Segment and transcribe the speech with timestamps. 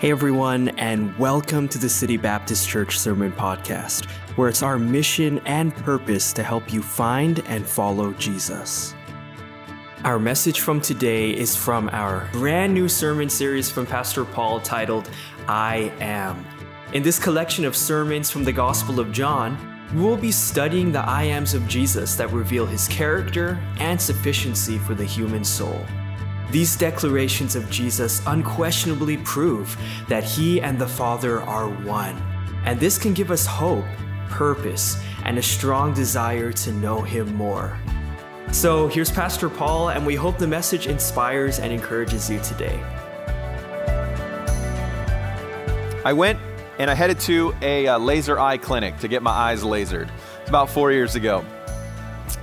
[0.00, 5.40] Hey everyone, and welcome to the City Baptist Church Sermon Podcast, where it's our mission
[5.44, 8.94] and purpose to help you find and follow Jesus.
[10.04, 15.10] Our message from today is from our brand new sermon series from Pastor Paul titled,
[15.46, 16.46] I Am.
[16.94, 19.58] In this collection of sermons from the Gospel of John,
[19.94, 24.78] we will be studying the I Ams of Jesus that reveal his character and sufficiency
[24.78, 25.84] for the human soul.
[26.50, 29.76] These declarations of Jesus unquestionably prove
[30.08, 32.20] that He and the Father are one.
[32.64, 33.84] And this can give us hope,
[34.28, 37.78] purpose, and a strong desire to know Him more.
[38.50, 42.82] So here's Pastor Paul, and we hope the message inspires and encourages you today.
[46.04, 46.40] I went
[46.80, 50.10] and I headed to a uh, laser eye clinic to get my eyes lasered.
[50.40, 51.44] It's about four years ago.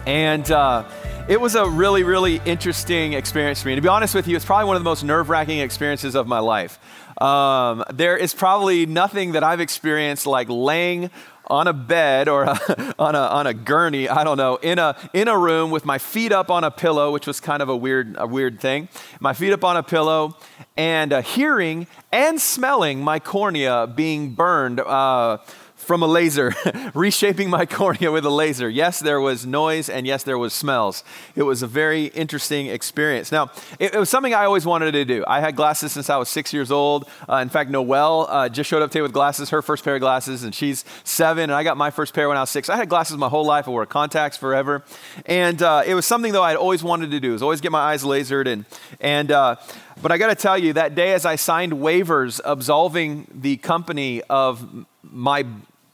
[0.06, 0.88] And uh,
[1.28, 3.76] it was a really, really interesting experience for me.
[3.76, 6.26] To be honest with you, it's probably one of the most nerve wracking experiences of
[6.26, 6.80] my life.
[7.22, 11.10] Um, there is probably nothing that I've experienced like laying
[11.48, 14.96] on a bed or a, on, a, on a gurney, I don't know, in a,
[15.14, 17.76] in a room with my feet up on a pillow, which was kind of a
[17.76, 18.88] weird, a weird thing.
[19.20, 20.38] My feet up on a pillow
[20.78, 24.80] and uh, hearing and smelling my cornea being burned.
[24.80, 25.40] Uh,
[25.88, 26.54] from a laser,
[26.94, 28.70] reshaping my cornea with a laser.
[28.70, 31.02] Yes, there was noise and yes, there was smells.
[31.34, 33.32] It was a very interesting experience.
[33.32, 35.24] Now, it, it was something I always wanted to do.
[35.26, 37.10] I had glasses since I was six years old.
[37.30, 40.02] Uh, in fact, Noelle uh, just showed up today with glasses, her first pair of
[40.02, 42.68] glasses, and she's seven, and I got my first pair when I was six.
[42.68, 43.66] I had glasses my whole life.
[43.70, 44.84] I wore contacts forever.
[45.26, 47.80] And uh, it was something, though, I'd always wanted to do, is always get my
[47.80, 48.46] eyes lasered.
[48.46, 48.66] And,
[49.00, 49.56] and uh,
[50.02, 54.22] but I got to tell you, that day as I signed waivers absolving the company
[54.24, 55.46] of my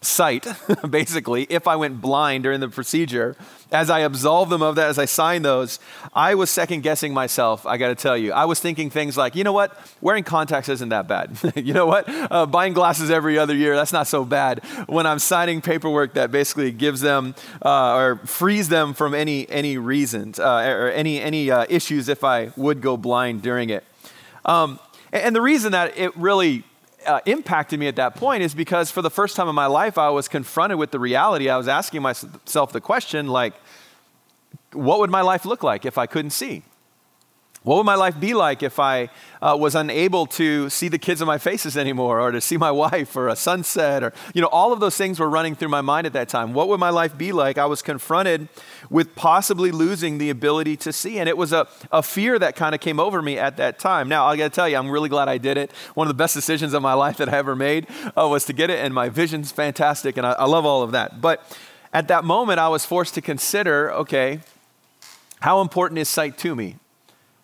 [0.05, 0.47] sight,
[0.89, 3.35] basically, if I went blind during the procedure.
[3.71, 5.79] As I absolved them of that, as I signed those,
[6.13, 8.31] I was second guessing myself, I gotta tell you.
[8.31, 11.37] I was thinking things like, you know what, wearing contacts isn't that bad.
[11.55, 14.63] you know what, uh, buying glasses every other year, that's not so bad.
[14.87, 17.33] When I'm signing paperwork that basically gives them
[17.65, 22.23] uh, or frees them from any, any reasons uh, or any, any uh, issues if
[22.23, 23.83] I would go blind during it.
[24.45, 24.79] Um,
[25.11, 26.63] and the reason that it really
[27.05, 29.97] uh, impacted me at that point is because for the first time in my life,
[29.97, 31.49] I was confronted with the reality.
[31.49, 33.53] I was asking myself the question, like,
[34.71, 36.63] what would my life look like if I couldn't see?
[37.63, 39.09] What would my life be like if I
[39.41, 42.71] uh, was unable to see the kids in my faces anymore or to see my
[42.83, 45.79] wife or a sunset or, you know, all of those things were running through my
[45.79, 46.53] mind at that time.
[46.53, 47.57] What would my life be like?
[47.57, 48.49] I was confronted
[48.89, 51.19] with possibly losing the ability to see.
[51.19, 54.09] And it was a, a fear that kind of came over me at that time.
[54.09, 55.71] Now, I got to tell you, I'm really glad I did it.
[55.93, 57.87] One of the best decisions of my life that I ever made
[58.17, 60.91] uh, was to get it, and my vision's fantastic, and I, I love all of
[60.91, 61.21] that.
[61.21, 61.57] But
[61.93, 64.41] at that moment, I was forced to consider okay,
[65.39, 66.77] how important is sight to me?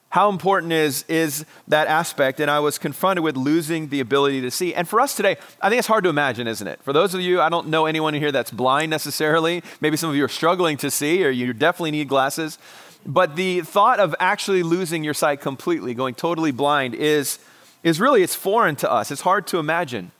[0.09, 2.39] How important is, is that aspect?
[2.39, 4.73] And I was confronted with losing the ability to see.
[4.73, 6.81] And for us today, I think it's hard to imagine, isn't it?
[6.81, 9.61] For those of you, I don't know anyone here that's blind necessarily.
[9.81, 12.57] Maybe some of you are struggling to see, or you definitely need glasses.
[13.05, 17.37] But the thought of actually losing your sight completely, going totally blind, is,
[17.83, 19.11] is really, it's foreign to us.
[19.11, 20.11] It's hard to imagine.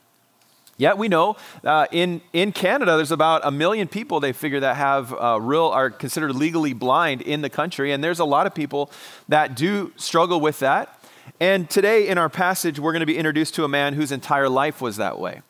[0.79, 1.35] Yet we know
[1.66, 5.66] uh, in, in Canada, there's about a million people they figure that have uh, real,
[5.66, 7.91] are considered legally blind in the country.
[7.91, 8.89] And there's a lot of people
[9.28, 11.03] that do struggle with that.
[11.41, 14.47] And today in our passage, we're going to be introduced to a man whose entire
[14.47, 15.41] life was that way.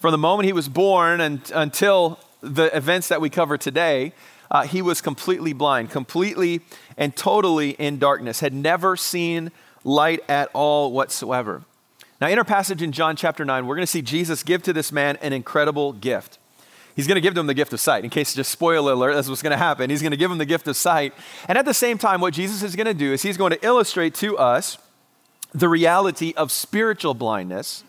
[0.00, 4.12] From the moment he was born and, until the events that we cover today,
[4.50, 6.60] uh, he was completely blind, completely
[6.98, 9.50] and totally in darkness, had never seen
[9.82, 11.62] light at all whatsoever.
[12.20, 14.72] Now, in our passage in John chapter 9, we're going to see Jesus give to
[14.72, 16.38] this man an incredible gift.
[16.94, 18.04] He's going to give them the gift of sight.
[18.04, 19.90] In case, just spoiler alert, that's what's going to happen.
[19.90, 21.12] He's going to give them the gift of sight.
[21.48, 23.66] And at the same time, what Jesus is going to do is he's going to
[23.66, 24.78] illustrate to us
[25.52, 27.82] the reality of spiritual blindness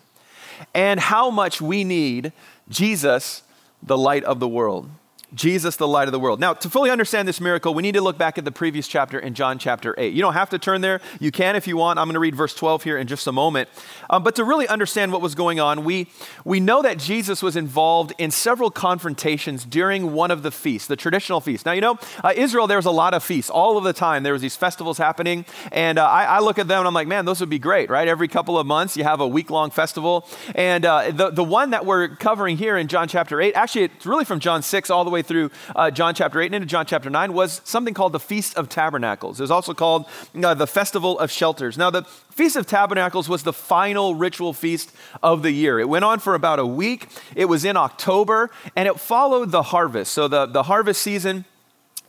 [0.73, 2.33] and how much we need
[2.67, 3.43] Jesus,
[3.83, 4.89] the light of the world.
[5.35, 6.39] Jesus, the light of the world.
[6.39, 9.19] Now, to fully understand this miracle, we need to look back at the previous chapter
[9.19, 10.13] in John chapter 8.
[10.13, 11.01] You don't have to turn there.
[11.19, 11.99] You can if you want.
[11.99, 13.67] I'm going to read verse 12 here in just a moment.
[14.09, 16.07] Um, but to really understand what was going on, we,
[16.45, 20.95] we know that Jesus was involved in several confrontations during one of the feasts, the
[20.95, 21.65] traditional feasts.
[21.65, 24.23] Now, you know, uh, Israel, there was a lot of feasts all of the time.
[24.23, 25.45] There was these festivals happening.
[25.71, 27.89] And uh, I, I, look at them and I'm like, man, those would be great,
[27.89, 28.07] right?
[28.07, 30.27] Every couple of months, you have a week long festival.
[30.53, 34.05] And uh, the, the one that we're covering here in John chapter 8, actually, it's
[34.05, 36.85] really from John 6 all the way through uh, John chapter 8 and into John
[36.85, 39.39] chapter 9 was something called the Feast of Tabernacles.
[39.39, 40.05] It was also called
[40.41, 41.77] uh, the Festival of Shelters.
[41.77, 44.91] Now, the Feast of Tabernacles was the final ritual feast
[45.21, 45.79] of the year.
[45.79, 47.07] It went on for about a week.
[47.35, 50.13] It was in October and it followed the harvest.
[50.13, 51.45] So, the, the harvest season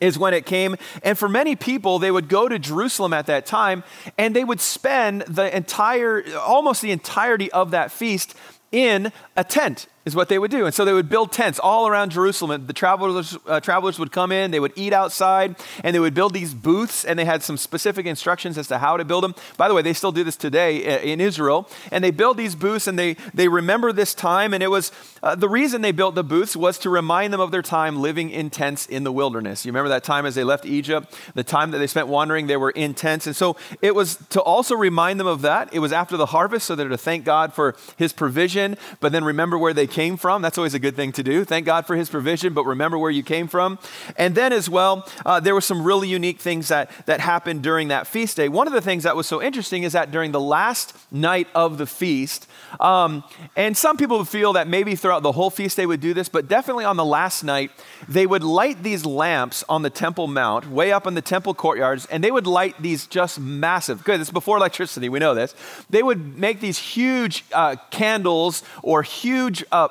[0.00, 0.76] is when it came.
[1.02, 3.84] And for many people, they would go to Jerusalem at that time
[4.19, 8.34] and they would spend the entire, almost the entirety of that feast
[8.72, 10.64] in a tent is what they would do.
[10.64, 12.67] And so they would build tents all around Jerusalem.
[12.67, 16.32] The travelers, uh, travelers would come in, they would eat outside, and they would build
[16.32, 19.35] these booths, and they had some specific instructions as to how to build them.
[19.56, 21.69] By the way, they still do this today uh, in Israel.
[21.91, 24.55] And they build these booths, and they, they remember this time.
[24.55, 24.93] And it was
[25.25, 28.31] uh, the reason they built the booths was to remind them of their time living
[28.31, 29.67] in tents in the wilderness.
[29.67, 32.56] You remember that time as they left Egypt, the time that they spent wandering, they
[32.56, 33.26] were in tents.
[33.26, 35.75] And so it was to also remind them of that.
[35.75, 39.25] It was after the harvest, so they're to thank God for his provision, but then
[39.25, 40.43] remember where they came from.
[40.43, 41.43] That's always a good thing to do.
[41.43, 43.78] Thank God for his provision, but remember where you came from.
[44.19, 47.88] And then as well, uh, there were some really unique things that, that happened during
[47.88, 48.50] that feast day.
[48.50, 51.78] One of the things that was so interesting is that during the last night of
[51.78, 52.46] the feast,
[52.78, 53.25] um,
[53.56, 56.46] and some people feel that maybe throughout the whole feast they would do this, but
[56.46, 57.70] definitely on the last night,
[58.06, 62.04] they would light these lamps on the Temple Mount, way up in the temple courtyards,
[62.10, 65.54] and they would light these just massive, good, it's before electricity, we know this.
[65.88, 69.85] They would make these huge uh, candles or huge uh,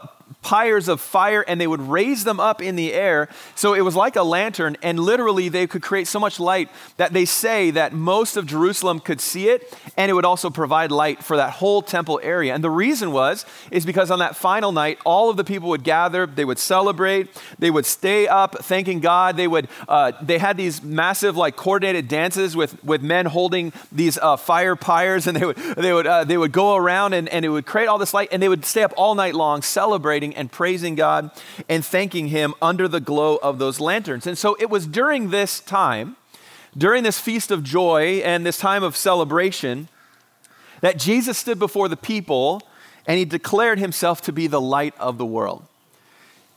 [0.45, 3.27] pyres of fire and they would raise them up in the air.
[3.56, 7.13] So it was like a lantern, and literally they could create so much light that
[7.13, 11.24] they say that most of Jerusalem could see it, and it would also provide light
[11.24, 12.53] for that whole temple area.
[12.53, 15.83] And the reason was, is because on that final night, all of the people would
[15.83, 17.27] gather, they would celebrate,
[17.57, 19.38] they would stay up thanking God.
[19.38, 24.19] They would, uh, they had these massive, like coordinated dances with, with men holding these
[24.19, 27.44] uh, fire pyres, and they would, they would, uh, they would go around and, and
[27.45, 30.35] it would create all this light, and they would stay up all night long celebrating
[30.36, 31.32] and praising God
[31.68, 34.28] and thanking Him under the glow of those lanterns.
[34.28, 36.16] And so it was during this time,
[36.78, 39.88] during this feast of joy and this time of celebration,
[40.82, 42.62] that Jesus stood before the people
[43.08, 45.66] and he declared himself to be the light of the world.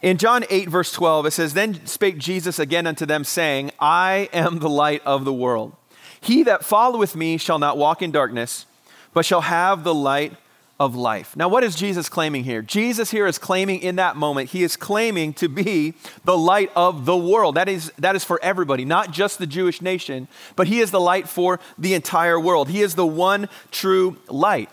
[0.00, 4.28] In John 8, verse 12, it says, Then spake Jesus again unto them, saying, I
[4.32, 5.74] am the light of the world.
[6.20, 8.66] He that followeth me shall not walk in darkness,
[9.12, 10.34] but shall have the light
[10.80, 11.36] of life.
[11.36, 12.62] Now, what is Jesus claiming here?
[12.62, 15.94] Jesus here is claiming in that moment, he is claiming to be
[16.24, 17.56] the light of the world.
[17.56, 21.00] That is, that is for everybody, not just the Jewish nation, but he is the
[21.00, 22.68] light for the entire world.
[22.68, 24.70] He is the one true light.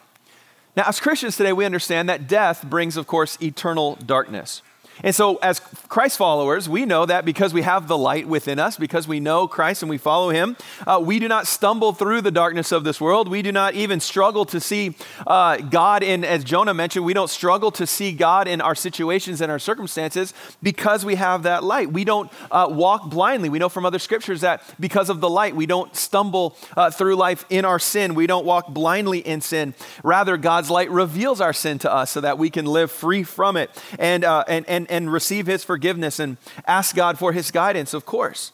[0.78, 4.62] Now, as Christians today, we understand that death brings, of course, eternal darkness.
[5.04, 8.78] And so, as Christ followers, we know that because we have the light within us,
[8.78, 10.56] because we know Christ and we follow Him,
[10.88, 13.28] uh, we do not stumble through the darkness of this world.
[13.28, 14.96] We do not even struggle to see
[15.28, 19.42] uh, God in, as Jonah mentioned, we don't struggle to see God in our situations
[19.42, 20.34] and our circumstances
[20.64, 21.92] because we have that light.
[21.92, 23.50] We don't uh, walk blindly.
[23.50, 27.16] We know from other scriptures that because of the light, we don't stumble uh, through
[27.16, 28.16] life in our sin.
[28.16, 29.74] We don't walk blindly in sin.
[30.04, 33.58] Rather, God's light reveals our sin to us so that we can live free from
[33.58, 33.70] it.
[34.00, 36.38] And, uh, and, and and, and receive his forgiveness and
[36.68, 38.52] ask God for his guidance, of course.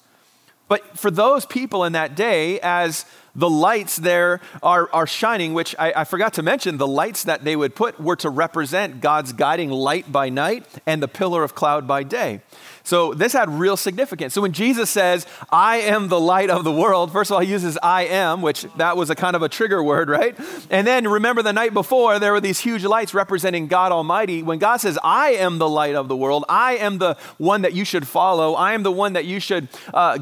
[0.68, 3.06] But for those people in that day, as
[3.36, 7.44] the lights there are, are shining, which I, I, forgot to mention, the lights that
[7.44, 11.56] they would put were to represent God's guiding light by night and the pillar of
[11.56, 12.42] cloud by day.
[12.83, 14.33] So this had real significance.
[14.33, 17.51] So when Jesus says, I am the light of the world, first of all, he
[17.51, 20.36] uses I am, which that was a kind of a trigger word, right?
[20.69, 24.42] And then remember the night before, there were these huge lights representing God Almighty.
[24.42, 27.74] When God says, I am the light of the world, I am the one that
[27.74, 30.18] you should follow, I am the one that you should uh,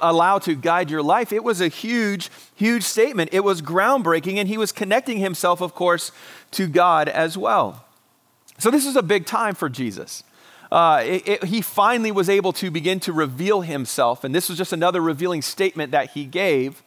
[0.00, 3.30] allow to guide your life, it was a huge, huge statement.
[3.32, 6.12] It was groundbreaking, and he was connecting himself, of course,
[6.52, 7.84] to God as well.
[8.58, 10.22] So this is a big time for Jesus
[10.74, 14.24] uh, it, it, he finally was able to begin to reveal himself.
[14.24, 16.82] And this was just another revealing statement that he gave.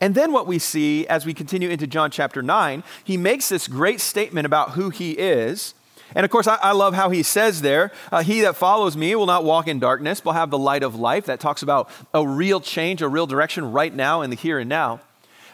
[0.00, 3.68] And then what we see as we continue into John chapter 9, he makes this
[3.68, 5.74] great statement about who he is.
[6.16, 9.14] And of course, I, I love how he says there, uh, He that follows me
[9.14, 11.26] will not walk in darkness, but have the light of life.
[11.26, 14.68] That talks about a real change, a real direction right now in the here and
[14.68, 15.00] now.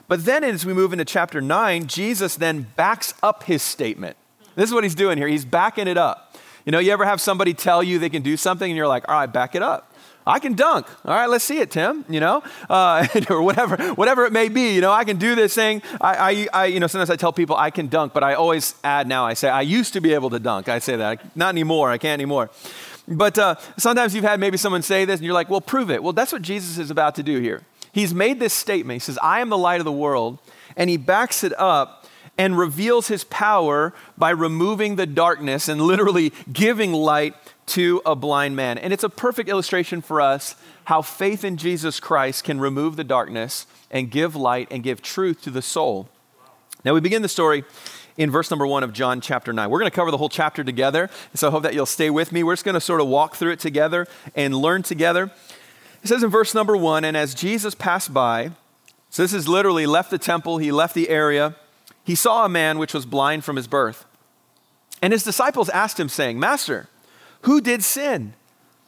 [0.09, 4.17] But then as we move into chapter 9, Jesus then backs up his statement.
[4.55, 5.29] This is what he's doing here.
[5.29, 6.28] He's backing it up.
[6.69, 9.09] You know, you ever have somebody tell you they can do something and you're like,
[9.09, 9.91] all right, back it up.
[10.27, 10.87] I can dunk.
[11.07, 12.05] All right, let's see it, Tim.
[12.11, 14.75] You know, uh, or whatever, whatever it may be.
[14.75, 15.81] You know, I can do this thing.
[15.99, 18.75] I, I, I, you know, sometimes I tell people I can dunk, but I always
[18.85, 19.25] add now.
[19.25, 20.69] I say I used to be able to dunk.
[20.69, 21.91] I say that not anymore.
[21.91, 22.51] I can't anymore.
[23.09, 26.03] But uh, sometimes you've had maybe someone say this, and you're like, well, prove it.
[26.03, 27.63] Well, that's what Jesus is about to do here.
[27.93, 28.97] He's made this statement.
[28.97, 30.39] He says, "I am the light of the world,"
[30.77, 31.98] and he backs it up
[32.39, 37.35] and reveals his power by removing the darkness and literally giving light
[37.67, 38.79] to a blind man.
[38.79, 40.55] And it's a perfect illustration for us
[40.85, 45.43] how faith in Jesus Christ can remove the darkness and give light and give truth
[45.43, 46.09] to the soul.
[46.85, 47.65] Now, we begin the story
[48.17, 49.69] in verse number one of John chapter 9.
[49.69, 52.33] We're going to cover the whole chapter together, so I hope that you'll stay with
[52.33, 52.43] me.
[52.43, 55.31] We're just going to sort of walk through it together and learn together.
[56.03, 58.53] It says in verse number one, and as Jesus passed by,
[59.11, 61.57] so this is literally left the temple, he left the area,
[62.09, 64.07] he saw a man which was blind from his birth.
[65.03, 66.89] And his disciples asked him, saying, Master,
[67.43, 68.33] who did sin?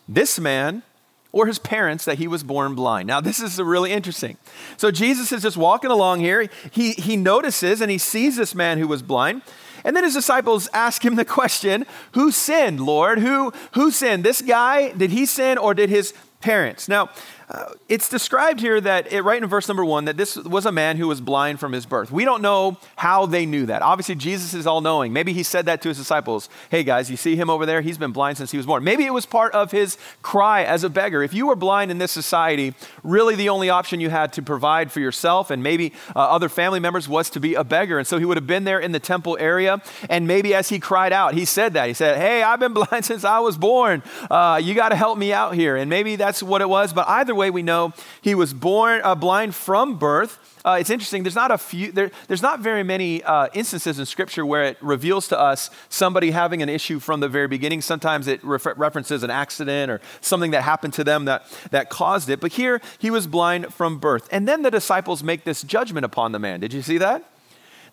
[0.09, 0.85] This man
[1.31, 3.07] or his parents that he was born blind.
[3.07, 4.39] Now, this is really interesting.
[4.79, 6.49] So, Jesus is just walking along here.
[6.71, 9.43] He, he notices and he sees this man who was blind.
[9.85, 13.19] And then his disciples ask him the question Who sinned, Lord?
[13.19, 14.25] Who, who sinned?
[14.25, 16.89] This guy, did he sin or did his parents?
[16.89, 17.11] Now,
[17.51, 20.73] uh, it's described here that, it, right in verse number one, that this was a
[20.73, 22.13] man who was blind from his birth.
[22.13, 23.83] We don't know how they knew that.
[23.83, 25.13] Obviously, Jesus is all knowing.
[25.13, 27.81] Maybe he said that to his disciples Hey, guys, you see him over there?
[27.81, 28.85] He's been blind since he was born.
[28.85, 31.25] Maybe it was part of his cry as a beggar.
[31.25, 34.93] If you were blind in this society, really the only option you had to provide
[34.93, 37.99] for yourself and maybe uh, other family members was to be a beggar.
[37.99, 39.83] And so he would have been there in the temple area.
[40.09, 41.89] And maybe as he cried out, he said that.
[41.89, 44.05] He said, Hey, I've been blind since I was born.
[44.31, 45.75] Uh, you got to help me out here.
[45.75, 46.93] And maybe that's what it was.
[46.93, 50.39] But either way, we know he was born uh, blind from birth.
[50.63, 51.23] Uh, it's interesting.
[51.23, 51.91] There's not a few.
[51.91, 56.33] There, there's not very many uh, instances in Scripture where it reveals to us somebody
[56.33, 57.81] having an issue from the very beginning.
[57.81, 62.29] Sometimes it refer- references an accident or something that happened to them that that caused
[62.29, 62.41] it.
[62.41, 64.29] But here he was blind from birth.
[64.31, 66.61] And then the disciples make this judgment upon the man.
[66.61, 67.25] Did you see that?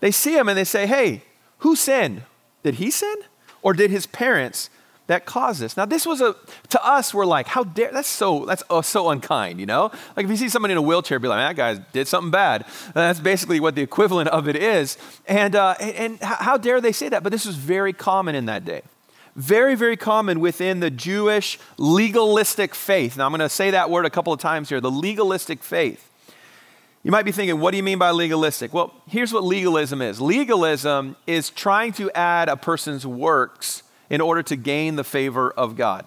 [0.01, 1.23] They see him and they say, "Hey,
[1.59, 2.23] who sinned?
[2.63, 3.15] Did he sin,
[3.61, 4.69] or did his parents?"
[5.07, 5.75] That caused this.
[5.77, 6.35] Now, this was a,
[6.69, 9.91] to us, we're like, how dare, that's so, that's oh, so unkind, you know?
[10.15, 12.65] Like if you see somebody in a wheelchair, be like, that guy did something bad.
[12.93, 14.97] That's basically what the equivalent of it is.
[15.25, 17.23] And, uh, and how dare they say that?
[17.23, 18.81] But this was very common in that day.
[19.35, 23.17] Very, very common within the Jewish legalistic faith.
[23.17, 26.03] Now, I'm going to say that word a couple of times here the legalistic faith.
[27.03, 28.73] You might be thinking, what do you mean by legalistic?
[28.73, 34.43] Well, here's what legalism is legalism is trying to add a person's works in order
[34.43, 36.05] to gain the favor of God.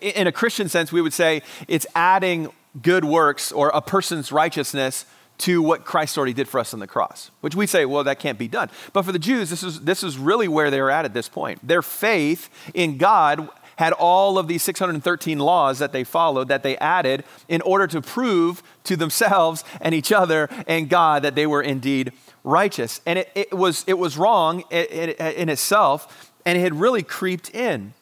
[0.00, 5.04] In a Christian sense, we would say it's adding good works or a person's righteousness
[5.36, 8.20] to what Christ already did for us on the cross, which we say, well, that
[8.20, 8.70] can't be done.
[8.92, 11.28] But for the Jews, this is, this is really where they were at at this
[11.28, 11.66] point.
[11.66, 16.76] Their faith in God had all of these 613 laws that they followed, that they
[16.78, 21.62] added in order to prove to themselves and each other and God that they were
[21.62, 22.12] indeed
[22.44, 23.00] righteous.
[23.04, 27.02] And it, it was, it was wrong in, in, in itself and it had really
[27.02, 27.94] creeped in.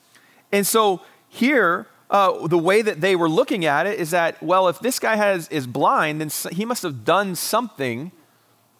[0.51, 4.69] And so here, uh, the way that they were looking at it is that, well,
[4.69, 8.13] if this guy has, is blind, then he must have done something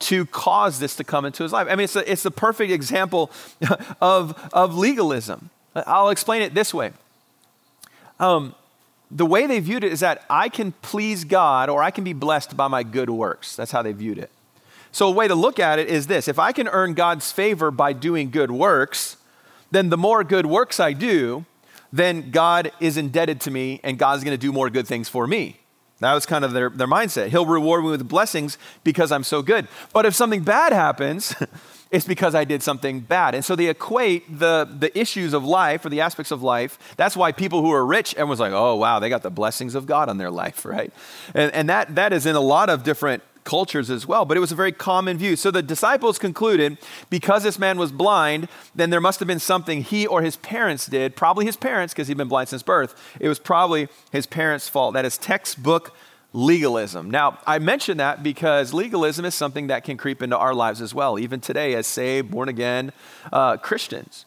[0.01, 1.67] to cause this to come into his life.
[1.71, 3.31] I mean, it's, a, it's the perfect example
[4.01, 5.51] of, of legalism.
[5.75, 6.93] I'll explain it this way.
[8.21, 8.55] Um,
[9.11, 12.13] the way they viewed it is that I can please God or I can be
[12.13, 13.57] blessed by my good works.
[13.57, 14.31] That's how they viewed it.
[14.91, 17.71] So, a way to look at it is this if I can earn God's favor
[17.71, 19.17] by doing good works,
[19.73, 21.45] then the more good works I do,
[21.93, 25.27] then God is indebted to me and God's going to do more good things for
[25.27, 25.59] me.
[26.01, 27.29] That was kind of their, their mindset.
[27.29, 29.69] He'll reward me with blessings because I'm so good.
[29.93, 31.35] But if something bad happens,
[31.93, 33.37] it's because I did something bad.
[33.37, 36.77] And so they equate the, the issues of life or the aspects of life.
[36.97, 39.87] That's why people who are rich, everyone's like, oh, wow, they got the blessings of
[39.87, 40.93] God on their life, right?
[41.35, 44.41] And, and that, that is in a lot of different cultures as well, but it
[44.41, 45.37] was a very common view.
[45.37, 46.79] So the disciples concluded
[47.11, 50.87] because this man was blind, then there must have been something he or his parents
[50.87, 52.95] did, probably his parents, because he'd been blind since birth.
[53.21, 54.95] It was probably his parents' fault.
[54.95, 55.95] That is textbook
[56.33, 57.11] legalism.
[57.11, 60.95] Now, I mention that because legalism is something that can creep into our lives as
[60.95, 62.93] well, even today as saved, born again
[63.33, 64.25] uh, Christians.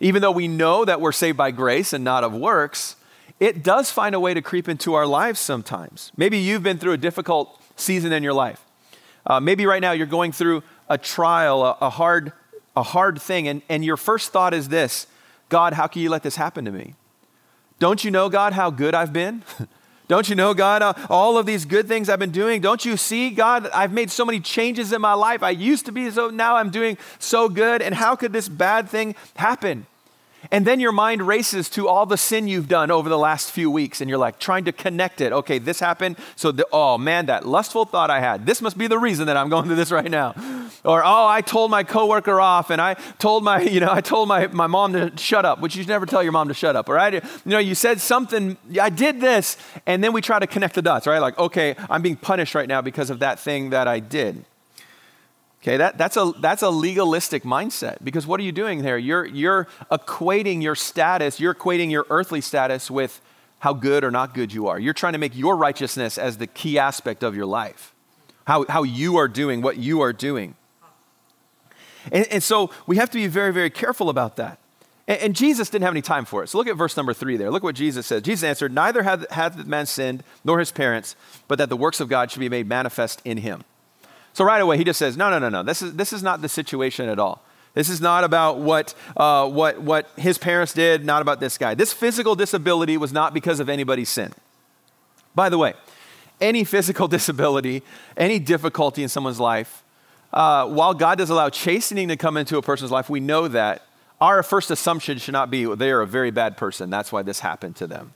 [0.00, 2.96] Even though we know that we're saved by grace and not of works,
[3.38, 6.12] it does find a way to creep into our lives sometimes.
[6.16, 8.64] Maybe you've been through a difficult season in your life.
[9.26, 12.32] Uh, maybe right now you're going through a trial, a, a, hard,
[12.76, 15.06] a hard thing, and, and your first thought is this
[15.48, 16.94] God, how can you let this happen to me?
[17.78, 19.42] Don't you know, God, how good I've been?
[20.06, 22.60] Don't you know, God, uh, all of these good things I've been doing?
[22.60, 25.42] Don't you see, God, I've made so many changes in my life.
[25.42, 27.80] I used to be so, now I'm doing so good.
[27.80, 29.86] And how could this bad thing happen?
[30.50, 33.70] And then your mind races to all the sin you've done over the last few
[33.70, 35.32] weeks, and you're like trying to connect it.
[35.32, 36.16] Okay, this happened.
[36.36, 39.36] So, the, oh man, that lustful thought I had, this must be the reason that
[39.36, 40.34] I'm going through this right now.
[40.84, 44.28] Or, oh, I told my coworker off, and I told my, you know, I told
[44.28, 46.88] my, my mom to shut up, which you never tell your mom to shut up,
[46.88, 47.14] all right?
[47.14, 50.82] You know, you said something, I did this, and then we try to connect the
[50.82, 51.20] dots, right?
[51.20, 54.44] Like, okay, I'm being punished right now because of that thing that I did.
[55.64, 58.98] Okay, that, that's, a, that's a legalistic mindset because what are you doing there?
[58.98, 63.22] You're, you're equating your status, you're equating your earthly status with
[63.60, 64.78] how good or not good you are.
[64.78, 67.94] You're trying to make your righteousness as the key aspect of your life,
[68.46, 70.54] how, how you are doing what you are doing.
[72.12, 74.58] And, and so we have to be very, very careful about that.
[75.08, 76.48] And, and, Jesus didn't have any time for it.
[76.48, 77.50] So look at verse number three there.
[77.50, 78.20] Look what Jesus says.
[78.20, 81.16] Jesus answered, Neither hath, hath the man sinned, nor his parents,
[81.48, 83.64] but that the works of God should be made manifest in him.
[84.34, 85.62] So right away, he just says, No, no, no, no.
[85.62, 87.42] This is, this is not the situation at all.
[87.72, 91.74] This is not about what, uh, what, what his parents did, not about this guy.
[91.74, 94.32] This physical disability was not because of anybody's sin.
[95.34, 95.74] By the way,
[96.40, 97.82] any physical disability,
[98.16, 99.82] any difficulty in someone's life,
[100.32, 103.86] uh, while God does allow chastening to come into a person's life, we know that
[104.20, 106.90] our first assumption should not be they are a very bad person.
[106.90, 108.14] That's why this happened to them.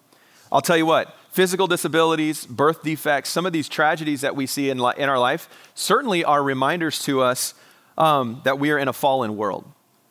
[0.51, 4.71] I'll tell you what, physical disabilities, birth defects, some of these tragedies that we see
[4.71, 7.55] in, li- in our life certainly are reminders to us
[7.97, 9.65] um, that we are in a fallen world.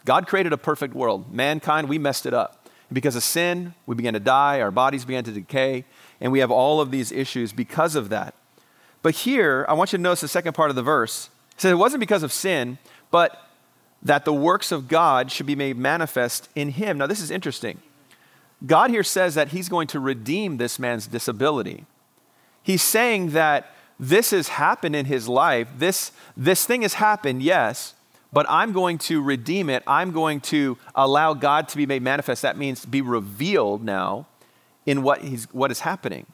[0.05, 1.33] God created a perfect world.
[1.33, 2.69] Mankind, we messed it up.
[2.93, 5.83] because of sin, we began to die, our bodies began to decay,
[6.21, 8.33] and we have all of these issues because of that.
[9.01, 11.29] But here, I want you to notice the second part of the verse.
[11.55, 12.77] It says it wasn't because of sin,
[13.11, 13.49] but
[14.01, 16.97] that the works of God should be made manifest in him.
[16.97, 17.81] Now, this is interesting.
[18.65, 21.85] God here says that he's going to redeem this man's disability.
[22.63, 25.69] He's saying that this has happened in his life.
[25.77, 27.93] This, this thing has happened, yes,
[28.33, 29.83] but I'm going to redeem it.
[29.87, 32.41] I'm going to allow God to be made manifest.
[32.41, 34.27] That means be revealed now
[34.85, 36.25] in what, he's, what is happening.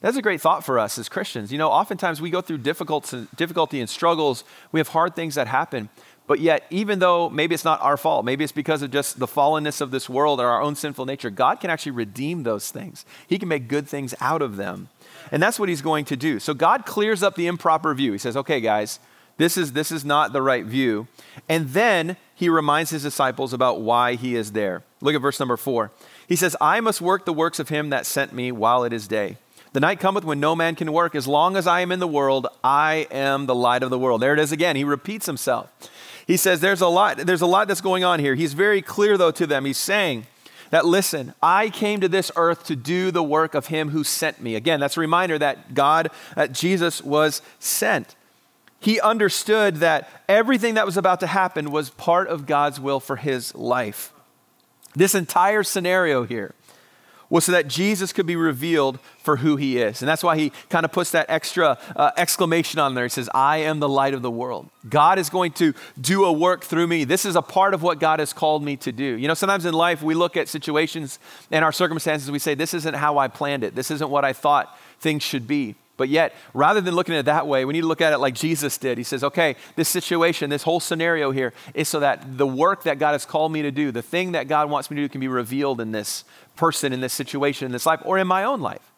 [0.00, 1.50] That's a great thought for us as Christians.
[1.50, 4.44] You know, oftentimes we go through difficult, difficulty and struggles.
[4.70, 5.88] We have hard things that happen.
[6.26, 9.28] But yet, even though maybe it's not our fault, maybe it's because of just the
[9.28, 13.04] fallenness of this world or our own sinful nature, God can actually redeem those things.
[13.28, 14.88] He can make good things out of them.
[15.30, 16.40] And that's what he's going to do.
[16.40, 18.12] So God clears up the improper view.
[18.12, 18.98] He says, okay, guys,
[19.36, 21.06] this is, this is not the right view.
[21.48, 24.82] And then he reminds his disciples about why he is there.
[25.00, 25.92] Look at verse number four.
[26.26, 29.06] He says, I must work the works of him that sent me while it is
[29.06, 29.36] day.
[29.72, 31.14] The night cometh when no man can work.
[31.14, 34.22] As long as I am in the world, I am the light of the world.
[34.22, 34.74] There it is again.
[34.74, 35.70] He repeats himself.
[36.26, 38.34] He says there's a lot, there's a lot that's going on here.
[38.34, 39.64] He's very clear though to them.
[39.64, 40.26] He's saying
[40.70, 44.40] that listen, I came to this earth to do the work of him who sent
[44.40, 44.56] me.
[44.56, 48.16] Again, that's a reminder that God, that Jesus was sent.
[48.80, 53.16] He understood that everything that was about to happen was part of God's will for
[53.16, 54.12] his life.
[54.94, 56.54] This entire scenario here
[57.28, 60.00] was so that Jesus could be revealed for who he is.
[60.02, 63.04] And that's why he kind of puts that extra uh, exclamation on there.
[63.04, 64.68] He says, I am the light of the world.
[64.88, 67.04] God is going to do a work through me.
[67.04, 69.04] This is a part of what God has called me to do.
[69.04, 71.18] You know, sometimes in life we look at situations
[71.50, 73.74] and our circumstances, we say, This isn't how I planned it.
[73.74, 75.74] This isn't what I thought things should be.
[75.96, 78.18] But yet, rather than looking at it that way, we need to look at it
[78.18, 78.98] like Jesus did.
[78.98, 82.98] He says, okay, this situation, this whole scenario here is so that the work that
[82.98, 85.20] God has called me to do, the thing that God wants me to do, can
[85.20, 88.60] be revealed in this person, in this situation, in this life, or in my own
[88.60, 88.92] life.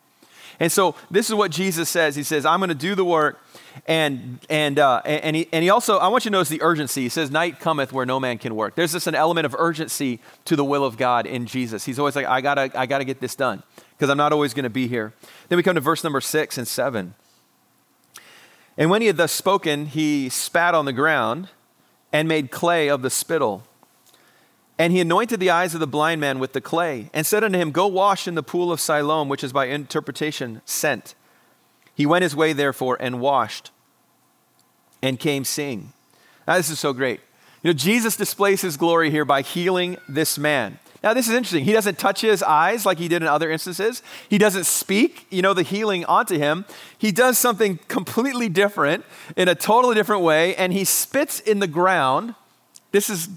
[0.61, 2.17] And so this is what Jesus says.
[2.17, 3.41] He says, I'm going to do the work.
[3.87, 7.03] And, and, uh, and, he, and he also, I want you to notice the urgency.
[7.03, 8.75] He says, Night cometh where no man can work.
[8.75, 11.85] There's just an element of urgency to the will of God in Jesus.
[11.85, 13.63] He's always like, I got to I gotta get this done
[13.99, 15.13] because I'm not always going to be here.
[15.49, 17.15] Then we come to verse number six and seven.
[18.77, 21.49] And when he had thus spoken, he spat on the ground
[22.13, 23.65] and made clay of the spittle
[24.79, 27.59] and he anointed the eyes of the blind man with the clay, and said unto
[27.59, 31.17] him, Go wash in the pool of Siloam, which is by interpretation sent.
[31.95, 33.73] He went his way, therefore, and washed,
[35.03, 35.93] and came seeing.
[36.47, 37.21] Now, this is so great.
[37.63, 40.79] You know, Jesus displays his glory here by healing this man.
[41.03, 41.65] Now, this is interesting.
[41.65, 44.03] He doesn't touch his eyes like he did in other instances.
[44.29, 46.65] He doesn't speak, you know, the healing onto him.
[46.97, 49.05] He does something completely different
[49.37, 52.35] in a totally different way, and he spits in the ground
[52.91, 53.29] this is,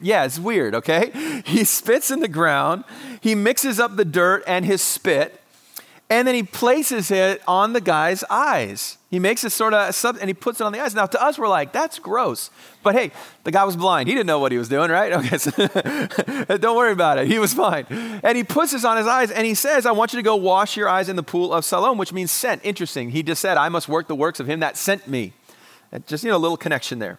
[0.00, 1.42] yeah, it's weird, okay?
[1.44, 2.84] He spits in the ground,
[3.20, 5.39] he mixes up the dirt and his spit,
[6.10, 8.98] and then he places it on the guy's eyes.
[9.10, 10.92] He makes a sort of sub, and he puts it on the eyes.
[10.92, 12.50] Now, to us, we're like, that's gross.
[12.82, 13.12] But hey,
[13.44, 14.08] the guy was blind.
[14.08, 15.12] He didn't know what he was doing, right?
[15.20, 15.50] Okay, so
[16.56, 17.26] don't worry about it.
[17.26, 17.84] He was fine.
[17.90, 20.34] And he puts this on his eyes, and he says, I want you to go
[20.34, 22.64] wash your eyes in the pool of Siloam, which means sent.
[22.64, 23.10] Interesting.
[23.10, 25.32] He just said, I must work the works of him that sent me.
[26.06, 27.18] Just, you know, a little connection there.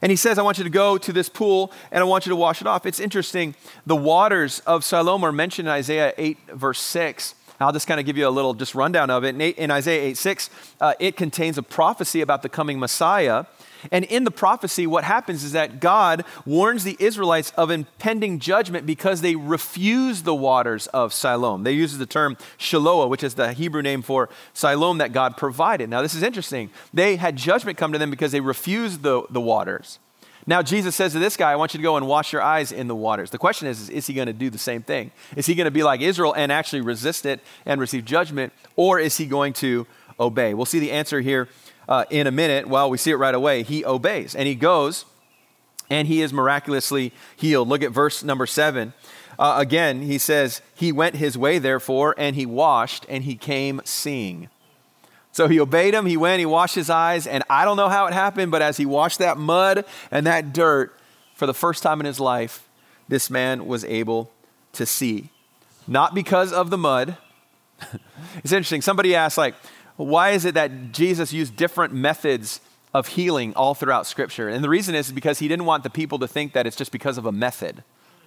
[0.00, 2.30] And he says, I want you to go to this pool and I want you
[2.30, 2.86] to wash it off.
[2.86, 3.54] It's interesting.
[3.86, 7.36] The waters of Siloam are mentioned in Isaiah 8, verse 6.
[7.60, 9.34] I'll just kind of give you a little just rundown of it.
[9.34, 13.44] In, in Isaiah 8, 6, uh, it contains a prophecy about the coming Messiah
[13.90, 18.86] and in the prophecy, what happens is that God warns the Israelites of impending judgment
[18.86, 21.64] because they refuse the waters of Siloam.
[21.64, 25.90] They use the term Shiloah, which is the Hebrew name for Siloam that God provided.
[25.90, 26.70] Now, this is interesting.
[26.94, 29.98] They had judgment come to them because they refused the, the waters.
[30.46, 32.72] Now, Jesus says to this guy, I want you to go and wash your eyes
[32.72, 33.30] in the waters.
[33.30, 35.12] The question is, is, is he going to do the same thing?
[35.36, 38.52] Is he going to be like Israel and actually resist it and receive judgment?
[38.74, 39.86] Or is he going to
[40.18, 40.54] obey?
[40.54, 41.48] We'll see the answer here
[41.88, 43.62] uh, in a minute, well, we see it right away.
[43.62, 45.04] He obeys and he goes
[45.90, 47.68] and he is miraculously healed.
[47.68, 48.92] Look at verse number seven.
[49.38, 53.80] Uh, again, he says, He went his way, therefore, and he washed, and he came
[53.84, 54.48] seeing.
[55.32, 58.06] So he obeyed him, he went, he washed his eyes, and I don't know how
[58.06, 60.94] it happened, but as he washed that mud and that dirt
[61.34, 62.68] for the first time in his life,
[63.08, 64.30] this man was able
[64.74, 65.30] to see.
[65.88, 67.16] Not because of the mud.
[68.44, 68.82] it's interesting.
[68.82, 69.54] Somebody asked, like,
[69.96, 72.60] why is it that Jesus used different methods
[72.92, 74.48] of healing all throughout Scripture?
[74.48, 76.92] And the reason is because he didn't want the people to think that it's just
[76.92, 77.82] because of a method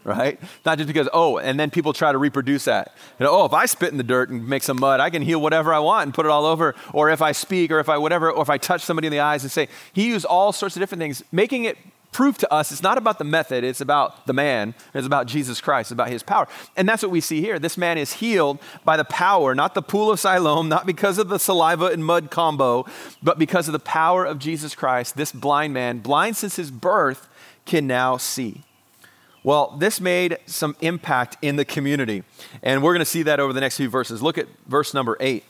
[0.06, 0.40] right?
[0.66, 2.96] Not just because, oh, and then people try to reproduce that.
[3.20, 5.24] You know, oh, if I spit in the dirt and make some mud, I can
[5.24, 6.76] heal whatever I want and put it all over.
[6.94, 9.20] Or if I speak, or if I whatever, or if I touch somebody in the
[9.20, 11.78] eyes and say, he used all sorts of different things, making it
[12.12, 15.60] prove to us it's not about the method, it's about the man, it's about Jesus
[15.60, 16.48] Christ, it's about his power.
[16.78, 17.60] And that's what we see here.
[17.60, 21.28] This man is healed by the power, not the pool of Siloam, not because of
[21.28, 22.86] the saliva and mud combo,
[23.22, 25.18] but because of the power of Jesus Christ.
[25.18, 27.28] This blind man, blind since his birth,
[27.66, 28.62] can now see.
[29.46, 32.24] Well, this made some impact in the community.
[32.64, 34.24] And we're going to see that over the next few verses.
[34.24, 35.44] Look at verse number eight.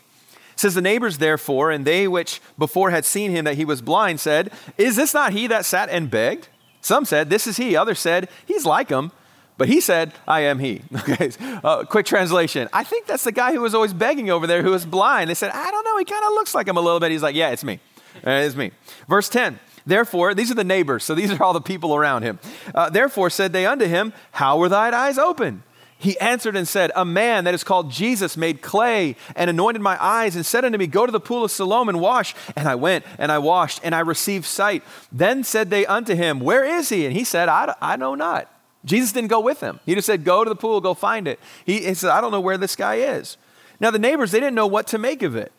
[0.51, 3.81] It says, The neighbors therefore, and they which before had seen him that he was
[3.81, 6.49] blind, said, Is this not he that sat and begged?
[6.81, 7.77] Some said, This is he.
[7.77, 9.13] Others said, He's like him.
[9.57, 10.81] But he said, I am he.
[10.97, 11.31] Okay,
[11.63, 12.67] uh, quick translation.
[12.73, 15.29] I think that's the guy who was always begging over there who was blind.
[15.29, 15.97] They said, I don't know.
[15.97, 17.11] He kind of looks like him a little bit.
[17.11, 17.79] He's like, Yeah, it's me.
[18.25, 18.71] It's me.
[19.07, 22.39] Verse 10 Therefore, these are the neighbors, so these are all the people around him.
[22.73, 25.63] Uh, Therefore said they unto him, How were thine eyes open?
[25.97, 30.01] He answered and said, A man that is called Jesus made clay and anointed my
[30.03, 32.35] eyes and said unto me, Go to the pool of Siloam and wash.
[32.55, 34.83] And I went and I washed and I received sight.
[35.11, 37.05] Then said they unto him, Where is he?
[37.05, 38.51] And he said, I, I know not.
[38.83, 39.79] Jesus didn't go with him.
[39.85, 41.39] He just said, Go to the pool, go find it.
[41.65, 43.37] He, he said, I don't know where this guy is.
[43.79, 45.51] Now the neighbors, they didn't know what to make of it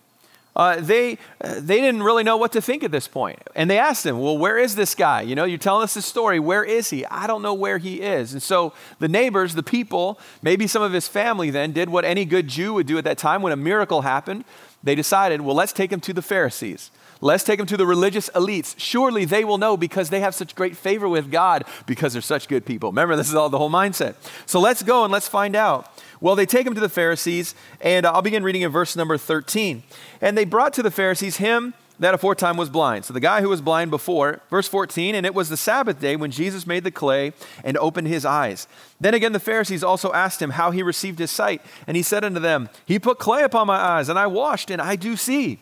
[0.57, 3.39] uh, they, uh, they didn't really know what to think at this point.
[3.55, 5.21] And they asked him, Well, where is this guy?
[5.21, 6.41] You know, you're telling us this story.
[6.41, 7.05] Where is he?
[7.07, 8.33] I don't know where he is.
[8.33, 12.25] And so the neighbors, the people, maybe some of his family then did what any
[12.25, 14.45] good Jew would do at that time when a miracle happened.
[14.83, 16.91] They decided, Well, let's take him to the Pharisees.
[17.21, 18.75] Let's take him to the religious elites.
[18.79, 22.49] Surely they will know because they have such great favor with God because they're such
[22.49, 22.91] good people.
[22.91, 24.15] Remember, this is all the whole mindset.
[24.45, 25.91] So let's go and let's find out.
[26.21, 29.83] Well, they take him to the Pharisees, and I'll begin reading in verse number 13.
[30.21, 33.05] And they brought to the Pharisees him that aforetime was blind.
[33.05, 36.17] So the guy who was blind before, verse 14, and it was the Sabbath day
[36.17, 37.33] when Jesus made the clay
[37.65, 38.69] and opened his eyes.
[39.01, 41.63] Then again the Pharisees also asked him how he received his sight.
[41.87, 44.83] And he said unto them, He put clay upon my eyes, and I washed, and
[44.83, 45.61] I do see.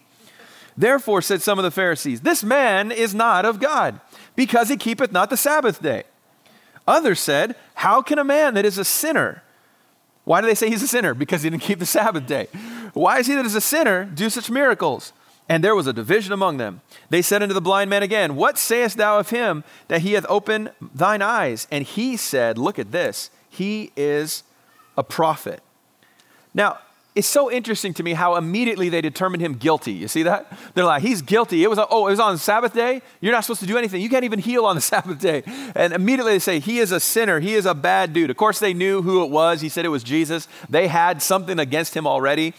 [0.76, 4.00] Therefore said some of the Pharisees, This man is not of God,
[4.34, 6.02] because he keepeth not the Sabbath day.
[6.86, 9.42] Others said, How can a man that is a sinner
[10.24, 11.14] why do they say he's a sinner?
[11.14, 12.48] Because he didn't keep the Sabbath day.
[12.94, 15.12] Why is he that is a sinner do such miracles?
[15.48, 16.80] And there was a division among them.
[17.10, 20.24] They said unto the blind man again, What sayest thou of him that he hath
[20.28, 21.68] opened thine eyes?
[21.70, 24.42] And he said, Look at this, he is
[24.96, 25.62] a prophet.
[26.54, 26.78] Now,
[27.14, 29.92] it's so interesting to me how immediately they determined him guilty.
[29.92, 30.52] You see that?
[30.74, 31.62] They're like, he's guilty.
[31.62, 33.02] It was, oh, it was on Sabbath day?
[33.20, 34.00] You're not supposed to do anything.
[34.00, 35.44] You can't even heal on the Sabbath day.
[35.76, 37.38] And immediately they say, he is a sinner.
[37.38, 38.30] He is a bad dude.
[38.30, 39.60] Of course, they knew who it was.
[39.60, 40.48] He said it was Jesus.
[40.68, 42.52] They had something against him already.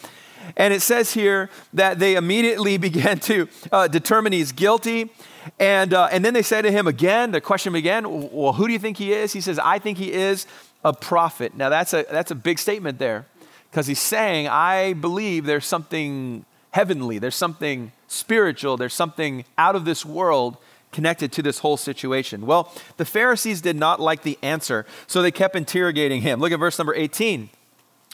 [0.55, 5.11] And it says here that they immediately began to uh, determine he's guilty.
[5.59, 8.73] And, uh, and then they say to him again, the question again, well, who do
[8.73, 9.33] you think he is?
[9.33, 10.47] He says, I think he is
[10.85, 11.57] a prophet.
[11.57, 13.25] Now, that's a, that's a big statement there
[13.75, 19.83] because he's saying, I believe there's something heavenly, there's something spiritual, there's something out of
[19.83, 20.55] this world
[20.93, 22.45] connected to this whole situation.
[22.45, 26.39] Well, the Pharisees did not like the answer, so they kept interrogating him.
[26.39, 27.49] Look at verse number 18.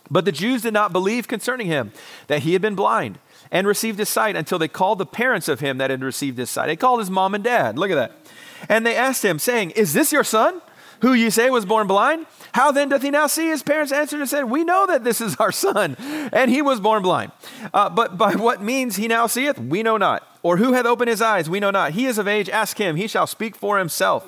[0.10, 1.92] But the Jews did not believe concerning him
[2.26, 3.20] that he had been blind
[3.52, 6.50] and received his sight until they called the parents of him that had received his
[6.50, 6.66] sight.
[6.66, 7.78] They called his mom and dad.
[7.78, 8.14] Look at that.
[8.68, 10.60] And they asked him, saying, Is this your son?
[11.02, 12.26] who you say was born blind?
[12.54, 13.50] How then doth he now see?
[13.50, 15.96] His parents answered and said, We know that this is our son,
[16.34, 17.32] and he was born blind.
[17.74, 20.28] Uh, but by what means he now seeth, we know not.
[20.44, 21.92] Or who hath opened his eyes, we know not.
[21.92, 24.26] He is of age, ask him, he shall speak for himself.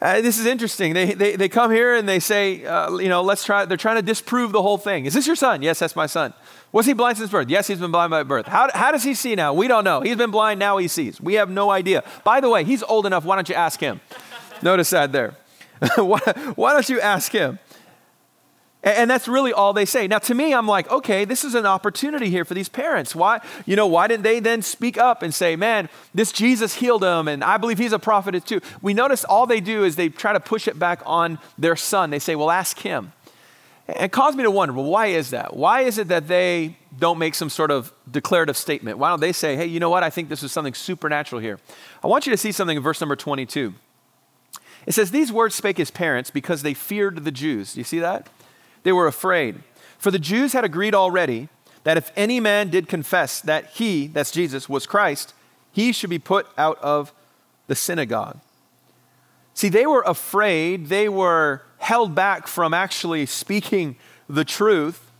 [0.00, 0.94] Uh, this is interesting.
[0.94, 3.96] They, they, they come here and they say, uh, you know, let's try, they're trying
[3.96, 5.06] to disprove the whole thing.
[5.06, 5.62] Is this your son?
[5.62, 6.34] Yes, that's my son.
[6.72, 7.48] Was he blind since birth?
[7.48, 8.46] Yes, he's been blind by birth.
[8.46, 9.52] How, how does he see now?
[9.52, 10.00] We don't know.
[10.00, 11.20] He's been blind, now he sees.
[11.20, 12.02] We have no idea.
[12.24, 13.24] By the way, he's old enough.
[13.24, 14.00] Why don't you ask him?
[14.60, 15.36] Notice that there.
[15.96, 16.20] why,
[16.54, 17.58] why don't you ask him?
[18.84, 20.08] And that's really all they say.
[20.08, 23.14] Now, to me, I'm like, okay, this is an opportunity here for these parents.
[23.14, 27.04] Why, you know, why didn't they then speak up and say, man, this Jesus healed
[27.04, 28.60] him, and I believe he's a prophet too?
[28.80, 32.10] We notice all they do is they try to push it back on their son.
[32.10, 33.12] They say, well, ask him.
[33.86, 35.56] And it caused me to wonder, well, why is that?
[35.56, 38.98] Why is it that they don't make some sort of declarative statement?
[38.98, 40.02] Why don't they say, hey, you know what?
[40.02, 41.60] I think this is something supernatural here.
[42.02, 43.74] I want you to see something in verse number 22.
[44.86, 47.74] It says, These words spake his parents because they feared the Jews.
[47.74, 48.28] Do you see that?
[48.82, 49.62] They were afraid.
[49.98, 51.48] For the Jews had agreed already
[51.84, 55.34] that if any man did confess that he, that's Jesus, was Christ,
[55.72, 57.12] he should be put out of
[57.66, 58.38] the synagogue.
[59.54, 63.96] See, they were afraid, they were held back from actually speaking
[64.28, 65.10] the truth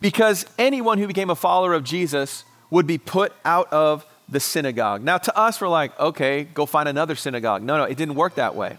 [0.00, 5.02] because anyone who became a follower of Jesus would be put out of the synagogue.
[5.02, 7.62] Now, to us, we're like, okay, go find another synagogue.
[7.62, 8.76] No, no, it didn't work that way.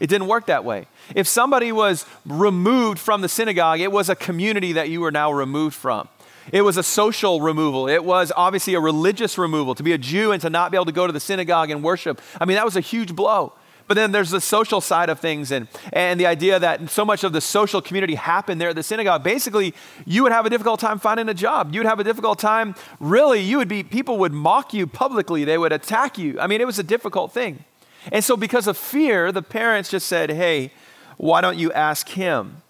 [0.00, 0.86] It didn't work that way.
[1.14, 5.32] If somebody was removed from the synagogue, it was a community that you were now
[5.32, 6.08] removed from.
[6.52, 7.88] It was a social removal.
[7.88, 9.74] It was obviously a religious removal.
[9.74, 11.82] To be a Jew and to not be able to go to the synagogue and
[11.82, 13.52] worship, I mean, that was a huge blow.
[13.88, 17.24] But then there's the social side of things and, and the idea that so much
[17.24, 19.24] of the social community happened there at the synagogue.
[19.24, 19.74] Basically,
[20.04, 21.72] you would have a difficult time finding a job.
[21.72, 25.44] You would have a difficult time, really, you would be, people would mock you publicly.
[25.44, 26.38] They would attack you.
[26.38, 27.64] I mean, it was a difficult thing.
[28.12, 30.70] And so, because of fear, the parents just said, hey,
[31.16, 32.62] why don't you ask him?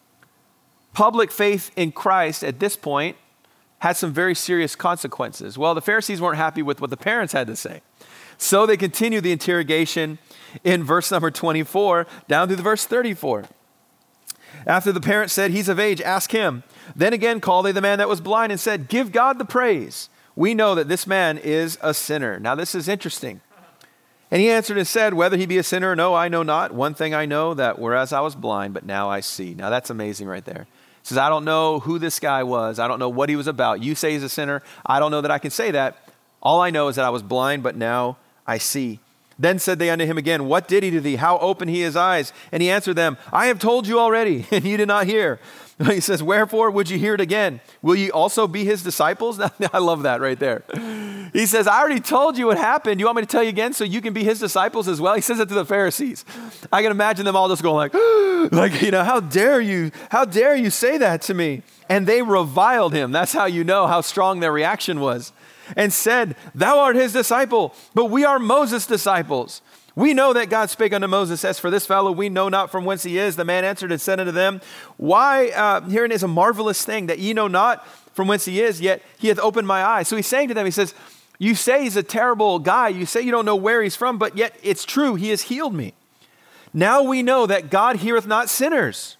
[0.94, 3.16] Public faith in Christ at this point
[3.80, 5.58] had some very serious consequences.
[5.58, 7.82] Well, the Pharisees weren't happy with what the parents had to say.
[8.38, 10.18] So they continue the interrogation
[10.64, 13.44] in verse number 24 down to the verse 34.
[14.66, 16.62] After the parents said, He's of age, ask him.
[16.96, 20.08] Then again called they the man that was blind and said, Give God the praise.
[20.36, 22.38] We know that this man is a sinner.
[22.38, 23.40] Now, this is interesting.
[24.30, 26.72] And he answered and said, Whether he be a sinner or no, I know not.
[26.72, 29.54] One thing I know, that whereas I was blind, but now I see.
[29.54, 30.66] Now, that's amazing right there.
[31.02, 32.78] He says, I don't know who this guy was.
[32.78, 33.82] I don't know what he was about.
[33.82, 34.62] You say he's a sinner.
[34.86, 36.08] I don't know that I can say that.
[36.42, 38.16] All I know is that I was blind, but now
[38.48, 38.98] I see.
[39.38, 41.16] Then said they unto him again, What did he to thee?
[41.16, 42.32] How opened he his eyes?
[42.50, 45.38] And he answered them, I have told you already, and you did not hear.
[45.86, 47.60] He says, Wherefore would you hear it again?
[47.82, 49.38] Will ye also be his disciples?
[49.72, 50.64] I love that right there.
[51.32, 52.98] He says, I already told you what happened.
[52.98, 55.14] You want me to tell you again so you can be his disciples as well?
[55.14, 56.24] He says it to the Pharisees.
[56.72, 57.94] I can imagine them all just going like,
[58.52, 61.62] like, you know, how dare you, how dare you say that to me?
[61.88, 63.12] And they reviled him.
[63.12, 65.32] That's how you know how strong their reaction was
[65.76, 69.62] and said, Thou art his disciple, but we are Moses' disciples.
[69.98, 72.84] We know that God spake unto Moses, As for this fellow, we know not from
[72.84, 73.34] whence he is.
[73.34, 74.60] The man answered and said unto them,
[74.96, 78.80] Why, uh, herein is a marvelous thing that ye know not from whence he is,
[78.80, 80.06] yet he hath opened my eyes.
[80.06, 80.94] So he's saying to them, He says,
[81.40, 82.88] You say he's a terrible guy.
[82.88, 85.16] You say you don't know where he's from, but yet it's true.
[85.16, 85.94] He has healed me.
[86.72, 89.16] Now we know that God heareth not sinners.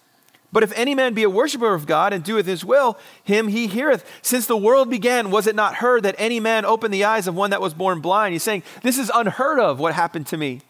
[0.51, 3.67] But if any man be a worshiper of God and doeth his will, him he
[3.67, 4.03] heareth.
[4.21, 7.35] Since the world began, was it not heard that any man opened the eyes of
[7.35, 8.33] one that was born blind?
[8.33, 10.61] He's saying, This is unheard of what happened to me.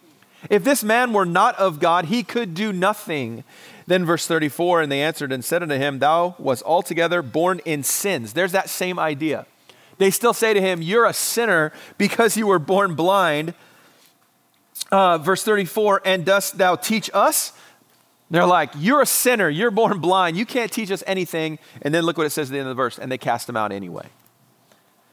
[0.50, 3.44] If this man were not of God, he could do nothing.
[3.88, 7.84] Then, verse 34, and they answered and said unto him, Thou was altogether born in
[7.84, 8.34] sins.
[8.34, 9.46] There's that same idea.
[9.98, 13.54] They still say to him, You're a sinner because you were born blind.
[14.92, 17.54] Uh, verse 34, and dost thou teach us?
[18.32, 19.50] They're like, You're a sinner.
[19.50, 20.38] You're born blind.
[20.38, 21.60] You can't teach us anything.
[21.82, 23.00] And then look what it says at the end of the verse.
[23.00, 24.08] And they cast him out anyway.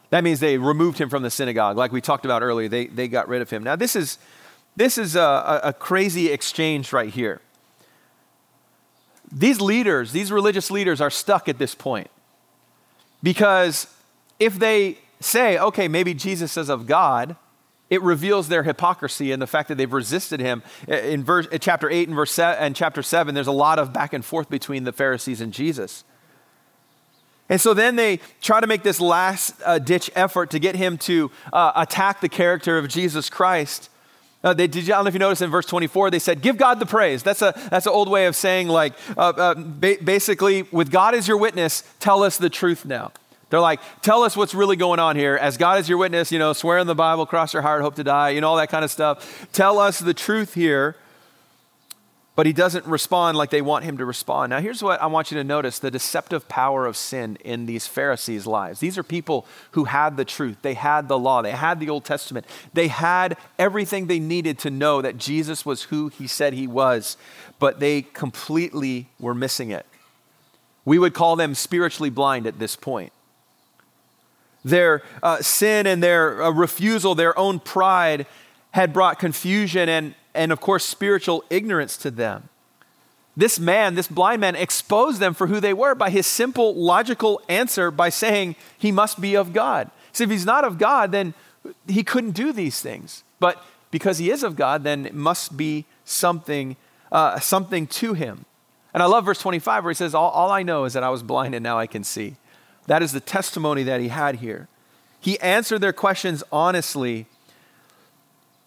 [0.09, 1.77] That means they removed him from the synagogue.
[1.77, 3.63] Like we talked about earlier, they, they got rid of him.
[3.63, 4.17] Now, this is,
[4.75, 7.41] this is a, a crazy exchange right here.
[9.29, 12.09] These leaders, these religious leaders, are stuck at this point.
[13.21, 13.93] Because
[14.39, 17.35] if they say, okay, maybe Jesus is of God,
[17.89, 20.61] it reveals their hypocrisy and the fact that they've resisted him.
[20.87, 24.13] In, verse, chapter 8 and, verse se- and chapter 7, there's a lot of back
[24.13, 26.03] and forth between the Pharisees and Jesus.
[27.49, 30.97] And so then they try to make this last uh, ditch effort to get him
[30.99, 33.89] to uh, attack the character of Jesus Christ.
[34.43, 36.57] Uh, they, did, I don't know if you noticed in verse 24, they said, Give
[36.57, 37.23] God the praise.
[37.23, 41.15] That's, a, that's an old way of saying, like, uh, uh, ba- basically, with God
[41.15, 43.11] as your witness, tell us the truth now.
[43.49, 45.35] They're like, tell us what's really going on here.
[45.35, 47.95] As God is your witness, you know, swear in the Bible, cross your heart, hope
[47.95, 49.47] to die, you know, all that kind of stuff.
[49.53, 50.95] Tell us the truth here.
[52.35, 54.51] But he doesn't respond like they want him to respond.
[54.51, 57.87] Now, here's what I want you to notice the deceptive power of sin in these
[57.87, 58.79] Pharisees' lives.
[58.79, 62.05] These are people who had the truth, they had the law, they had the Old
[62.05, 66.67] Testament, they had everything they needed to know that Jesus was who he said he
[66.67, 67.17] was,
[67.57, 69.87] but they completely were missing it.
[70.85, 73.13] We would call them spiritually blind at this point
[74.69, 78.25] their uh, sin and their uh, refusal, their own pride,
[78.71, 82.49] had brought confusion and, and, of course, spiritual ignorance to them.
[83.35, 87.41] This man, this blind man, exposed them for who they were by his simple, logical
[87.47, 89.89] answer by saying he must be of God.
[90.11, 91.33] So, if he's not of God, then
[91.87, 93.23] he couldn't do these things.
[93.39, 96.75] But because he is of God, then it must be something,
[97.11, 98.45] uh, something to him.
[98.93, 101.09] And I love verse 25 where he says, all, all I know is that I
[101.09, 102.35] was blind and now I can see.
[102.87, 104.67] That is the testimony that he had here.
[105.19, 107.27] He answered their questions honestly.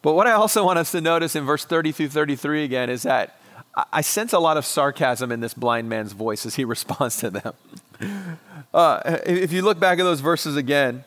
[0.02, 3.02] But what I also want us to notice in verse 30 through 33 again is
[3.02, 3.36] that
[3.92, 7.30] I sense a lot of sarcasm in this blind man's voice as he responds to
[7.30, 7.54] them.
[8.72, 11.02] Uh, if you look back at those verses again,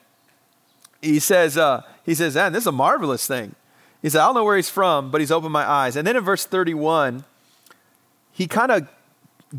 [1.01, 3.55] he says, uh, he says, man, this is a marvelous thing.
[4.01, 5.95] He said, I don't know where he's from, but he's opened my eyes.
[5.95, 7.23] And then in verse 31,
[8.33, 8.89] he kind of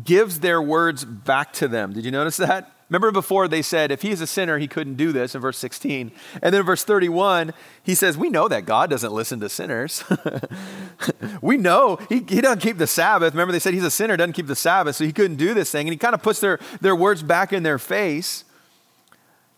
[0.03, 1.93] gives their words back to them.
[1.93, 2.74] Did you notice that?
[2.89, 5.57] Remember before they said, if he is a sinner, he couldn't do this in verse
[5.57, 6.11] 16.
[6.41, 10.03] And then in verse 31, he says, We know that God doesn't listen to sinners.
[11.41, 13.33] we know he, he doesn't keep the Sabbath.
[13.33, 15.71] Remember, they said he's a sinner, doesn't keep the Sabbath, so he couldn't do this
[15.71, 15.87] thing.
[15.87, 18.43] And he kind of puts their, their words back in their face.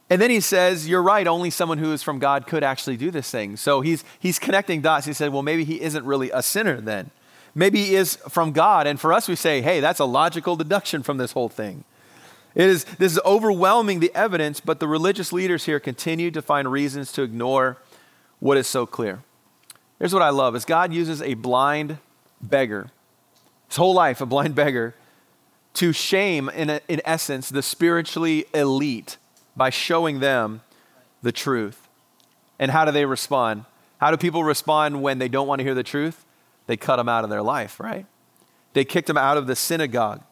[0.09, 3.11] And then he says, You're right, only someone who is from God could actually do
[3.11, 3.57] this thing.
[3.57, 5.05] So he's, he's connecting dots.
[5.05, 7.11] He said, Well, maybe he isn't really a sinner then.
[7.53, 8.87] Maybe he is from God.
[8.87, 11.83] And for us, we say, Hey, that's a logical deduction from this whole thing.
[12.57, 16.71] It is, this is overwhelming the evidence, but the religious leaders here continue to find
[16.71, 17.77] reasons to ignore
[18.39, 19.19] what is so clear.
[19.99, 21.99] Here's what I love is God uses a blind
[22.41, 22.89] beggar,
[23.67, 24.95] his whole life, a blind beggar,
[25.75, 29.17] to shame, in, a, in essence, the spiritually elite
[29.55, 30.61] by showing them
[31.21, 31.87] the truth.
[32.57, 33.65] And how do they respond?
[33.99, 36.25] How do people respond when they don't want to hear the truth?
[36.65, 38.07] They cut them out of their life, right?
[38.73, 40.23] They kicked them out of the synagogue.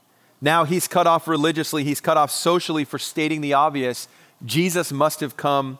[0.41, 4.07] Now he's cut off religiously, he's cut off socially for stating the obvious.
[4.45, 5.79] Jesus must have come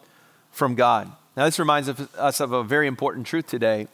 [0.51, 1.11] from God.
[1.35, 3.87] Now, this reminds us of a very important truth today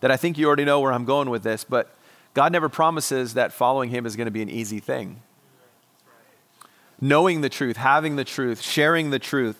[0.00, 1.94] that I think you already know where I'm going with this, but
[2.34, 5.20] God never promises that following him is going to be an easy thing.
[7.00, 9.56] Knowing the truth, having the truth, sharing the truth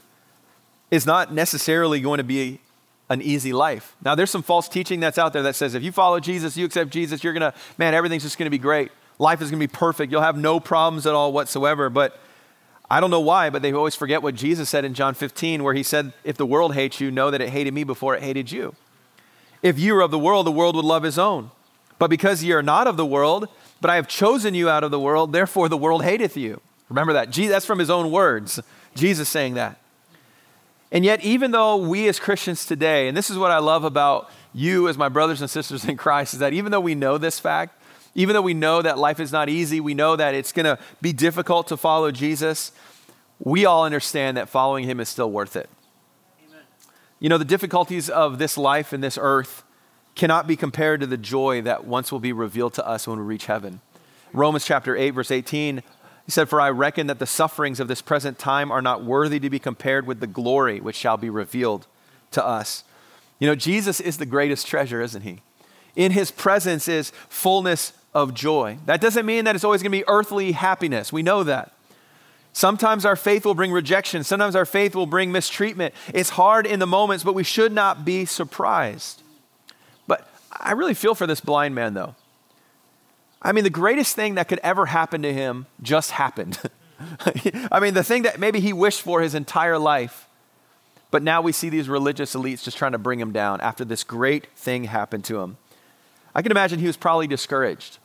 [0.90, 2.60] is not necessarily going to be
[3.08, 3.96] an easy life.
[4.04, 6.64] Now, there's some false teaching that's out there that says if you follow Jesus, you
[6.64, 9.60] accept Jesus, you're going to, man, everything's just going to be great life is going
[9.60, 10.10] to be perfect.
[10.10, 11.88] You'll have no problems at all whatsoever.
[11.90, 12.18] But
[12.90, 15.74] I don't know why, but they always forget what Jesus said in John 15, where
[15.74, 18.52] he said, If the world hates you, know that it hated me before it hated
[18.52, 18.74] you.
[19.62, 21.50] If you were of the world, the world would love his own.
[21.98, 23.48] But because ye are not of the world,
[23.80, 26.60] but I have chosen you out of the world, therefore the world hateth you.
[26.88, 27.32] Remember that.
[27.32, 28.60] That's from his own words.
[28.94, 29.78] Jesus saying that.
[30.92, 34.30] And yet, even though we as Christians today, and this is what I love about
[34.52, 37.40] you as my brothers and sisters in Christ, is that even though we know this
[37.40, 37.80] fact,
[38.14, 40.78] even though we know that life is not easy, we know that it's going to
[41.02, 42.72] be difficult to follow Jesus,
[43.38, 45.68] we all understand that following him is still worth it.
[46.46, 46.62] Amen.
[47.18, 49.64] You know, the difficulties of this life and this earth
[50.14, 53.24] cannot be compared to the joy that once will be revealed to us when we
[53.24, 53.80] reach heaven.
[54.32, 55.82] Romans chapter 8, verse 18,
[56.26, 59.40] he said, For I reckon that the sufferings of this present time are not worthy
[59.40, 61.86] to be compared with the glory which shall be revealed
[62.30, 62.84] to us.
[63.38, 65.40] You know, Jesus is the greatest treasure, isn't he?
[65.96, 68.78] In his presence is fullness of joy.
[68.86, 71.12] That doesn't mean that it's always going to be earthly happiness.
[71.12, 71.72] We know that.
[72.52, 74.22] Sometimes our faith will bring rejection.
[74.22, 75.92] Sometimes our faith will bring mistreatment.
[76.14, 79.22] It's hard in the moments, but we should not be surprised.
[80.06, 82.14] But I really feel for this blind man, though.
[83.42, 86.58] I mean, the greatest thing that could ever happen to him just happened.
[87.72, 90.28] I mean, the thing that maybe he wished for his entire life.
[91.10, 94.02] But now we see these religious elites just trying to bring him down after this
[94.04, 95.58] great thing happened to him.
[96.34, 97.98] I can imagine he was probably discouraged.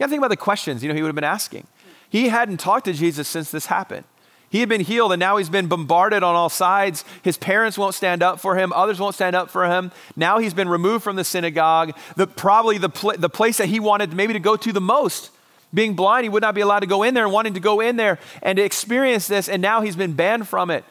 [0.00, 1.66] You got to think about the questions, you know, he would have been asking.
[2.08, 4.04] He hadn't talked to Jesus since this happened.
[4.48, 7.04] He had been healed and now he's been bombarded on all sides.
[7.22, 9.92] His parents won't stand up for him, others won't stand up for him.
[10.16, 13.78] Now he's been removed from the synagogue, the, probably the, pl- the place that he
[13.78, 15.32] wanted maybe to go to the most.
[15.74, 17.80] Being blind, he would not be allowed to go in there and wanting to go
[17.80, 20.82] in there and to experience this, and now he's been banned from it.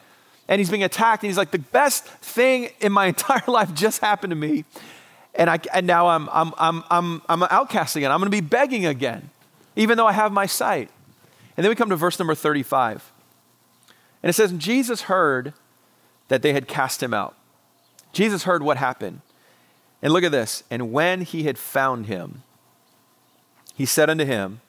[0.46, 4.00] And he's being attacked, and he's like, the best thing in my entire life just
[4.00, 4.64] happened to me
[5.34, 8.10] and, I, and now I'm, I'm, I'm, I'm, I'm outcast again.
[8.10, 9.30] I'm going to be begging again,
[9.76, 10.90] even though I have my sight.
[11.56, 13.12] And then we come to verse number 35.
[14.22, 15.54] And it says, Jesus heard
[16.28, 17.36] that they had cast him out.
[18.12, 19.20] Jesus heard what happened.
[20.02, 20.62] And look at this.
[20.70, 22.42] And when he had found him,
[23.74, 24.60] he said unto him,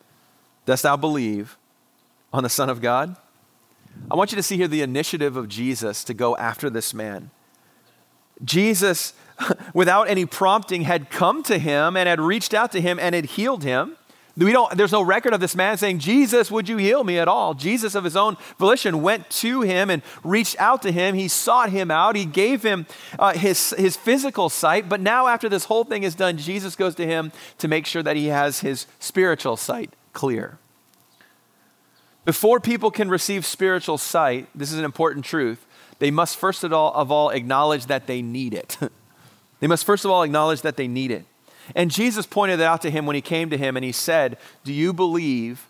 [0.65, 1.58] Dost thou believe
[2.32, 3.15] on the Son of God?
[4.10, 7.30] I want you to see here the initiative of Jesus to go after this man.
[8.43, 9.13] Jesus
[9.73, 13.25] without any prompting, had come to him and had reached out to him and had
[13.25, 13.97] healed him.
[14.38, 17.27] We don't, there's no record of this man saying, Jesus, would you heal me at
[17.27, 17.54] all?
[17.54, 21.15] Jesus, of his own volition, went to him and reached out to him.
[21.15, 22.15] He sought him out.
[22.15, 22.88] He gave him
[23.20, 24.88] uh, his, his physical sight.
[24.88, 28.01] But now, after this whole thing is done, Jesus goes to him to make sure
[28.03, 30.57] that he has his spiritual sight clear.
[32.24, 35.65] Before people can receive spiritual sight, this is an important truth,
[35.99, 38.78] they must first of all, of all acknowledge that they need it.
[39.62, 41.24] They must first of all acknowledge that they need it.
[41.74, 44.38] And Jesus pointed that out to him when he came to him and he said,
[44.66, 45.68] Do you believe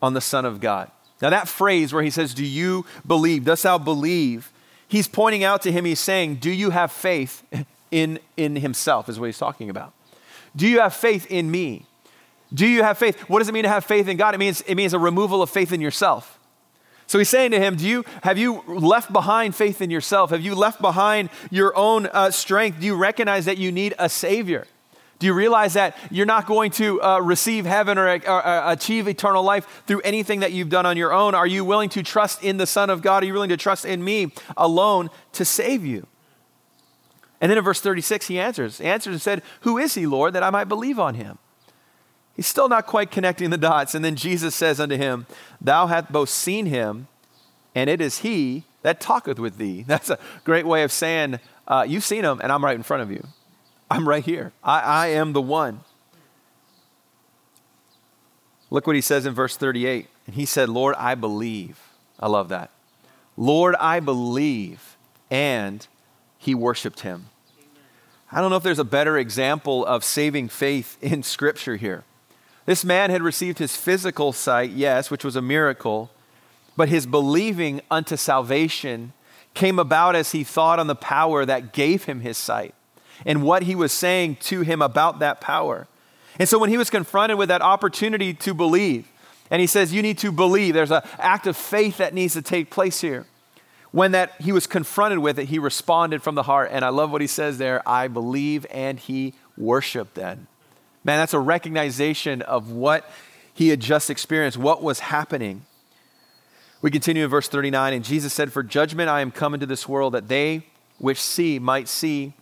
[0.00, 0.90] on the Son of God?
[1.20, 3.44] Now, that phrase where he says, Do you believe?
[3.44, 4.52] Dost thou believe?
[4.86, 7.42] He's pointing out to him, he's saying, Do you have faith
[7.90, 9.92] in, in himself, is what he's talking about.
[10.54, 11.86] Do you have faith in me?
[12.52, 13.20] Do you have faith?
[13.28, 14.34] What does it mean to have faith in God?
[14.34, 16.35] It means, it means a removal of faith in yourself.
[17.06, 20.30] So he's saying to him, Do you, Have you left behind faith in yourself?
[20.30, 22.80] Have you left behind your own uh, strength?
[22.80, 24.66] Do you recognize that you need a Savior?
[25.18, 29.08] Do you realize that you're not going to uh, receive heaven or, or uh, achieve
[29.08, 31.34] eternal life through anything that you've done on your own?
[31.34, 33.22] Are you willing to trust in the Son of God?
[33.22, 36.06] Are you willing to trust in me alone to save you?
[37.40, 38.78] And then in verse 36, he answers.
[38.78, 41.38] He answers and said, Who is he, Lord, that I might believe on him?
[42.36, 43.94] He's still not quite connecting the dots.
[43.94, 45.26] And then Jesus says unto him,
[45.60, 47.08] Thou hast both seen him,
[47.74, 49.82] and it is he that talketh with thee.
[49.86, 53.02] That's a great way of saying, uh, You've seen him, and I'm right in front
[53.02, 53.26] of you.
[53.90, 54.52] I'm right here.
[54.62, 55.80] I, I am the one.
[58.68, 60.08] Look what he says in verse 38.
[60.26, 61.80] And he said, Lord, I believe.
[62.18, 62.70] I love that.
[63.36, 64.96] Lord, I believe.
[65.30, 65.86] And
[66.36, 67.26] he worshiped him.
[68.30, 72.04] I don't know if there's a better example of saving faith in Scripture here.
[72.66, 76.10] This man had received his physical sight, yes, which was a miracle,
[76.76, 79.12] but his believing unto salvation
[79.54, 82.74] came about as he thought on the power that gave him his sight
[83.24, 85.86] and what he was saying to him about that power.
[86.38, 89.08] And so when he was confronted with that opportunity to believe,
[89.50, 92.42] and he says, You need to believe, there's an act of faith that needs to
[92.42, 93.26] take place here.
[93.92, 96.68] When that he was confronted with it, he responded from the heart.
[96.72, 100.48] And I love what he says there I believe, and he worshiped then.
[101.06, 103.08] Man, that's a recognition of what
[103.54, 105.64] he had just experienced, what was happening.
[106.82, 109.88] We continue in verse 39, and Jesus said, For judgment I am come into this
[109.88, 110.66] world, that they
[110.98, 112.32] which see might see.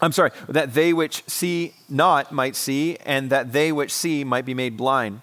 [0.00, 4.46] I'm sorry, that they which see not might see, and that they which see might
[4.46, 5.20] be made blind.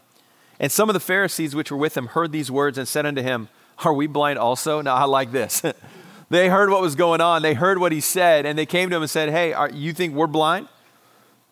[0.60, 3.24] And some of the Pharisees which were with him heard these words and said unto
[3.24, 3.50] him,
[3.84, 4.82] Are we blind also?
[4.82, 5.64] Now I like this.
[6.30, 8.96] they heard what was going on, they heard what he said, and they came to
[8.98, 10.68] him and said, Hey, are, you think we're blind?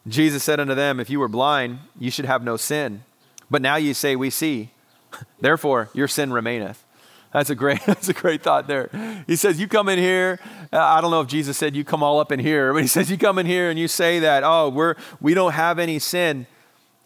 [0.09, 3.03] Jesus said unto them, If you were blind, you should have no sin.
[3.49, 4.71] But now you say, We see.
[5.39, 6.83] Therefore, your sin remaineth.
[7.31, 8.89] That's a great, that's a great thought there.
[9.27, 10.39] He says, You come in here.
[10.71, 12.87] Uh, I don't know if Jesus said you come all up in here, but he
[12.87, 15.99] says, You come in here and you say that, oh, we're we don't have any
[15.99, 16.47] sin.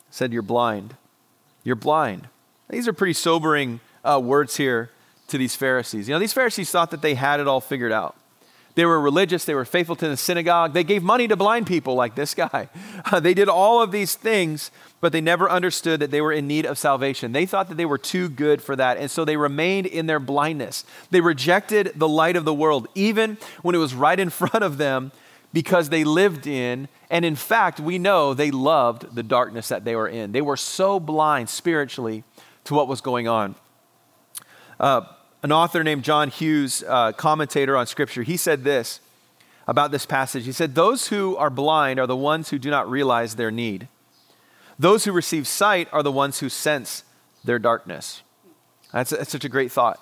[0.09, 0.95] said you're blind.
[1.63, 2.27] You're blind.
[2.69, 4.89] These are pretty sobering uh, words here
[5.27, 6.07] to these Pharisees.
[6.07, 8.15] You know, these Pharisees thought that they had it all figured out.
[8.75, 11.93] They were religious, they were faithful to the synagogue, they gave money to blind people
[11.95, 12.69] like this guy.
[13.11, 14.71] Uh, they did all of these things,
[15.01, 17.31] but they never understood that they were in need of salvation.
[17.31, 20.19] They thought that they were too good for that, and so they remained in their
[20.19, 20.85] blindness.
[21.11, 24.77] They rejected the light of the world, even when it was right in front of
[24.77, 25.11] them,
[25.51, 29.95] because they lived in, and in fact, we know they loved the darkness that they
[29.95, 30.31] were in.
[30.31, 32.23] They were so blind spiritually
[32.63, 33.55] to what was going on.
[34.79, 35.01] Uh,
[35.43, 39.01] an author named John Hughes, uh, commentator on Scripture, he said this
[39.67, 40.45] about this passage.
[40.45, 43.89] He said, Those who are blind are the ones who do not realize their need.
[44.79, 47.03] Those who receive sight are the ones who sense
[47.43, 48.23] their darkness.
[48.93, 49.99] That's, that's such a great thought.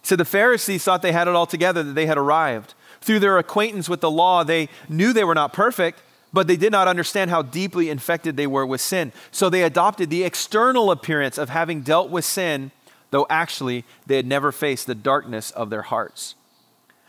[0.00, 2.74] He said, The Pharisees thought they had it all together, that they had arrived.
[3.00, 6.72] Through their acquaintance with the law, they knew they were not perfect, but they did
[6.72, 9.12] not understand how deeply infected they were with sin.
[9.32, 12.70] So they adopted the external appearance of having dealt with sin
[13.10, 16.34] though actually they had never faced the darkness of their hearts.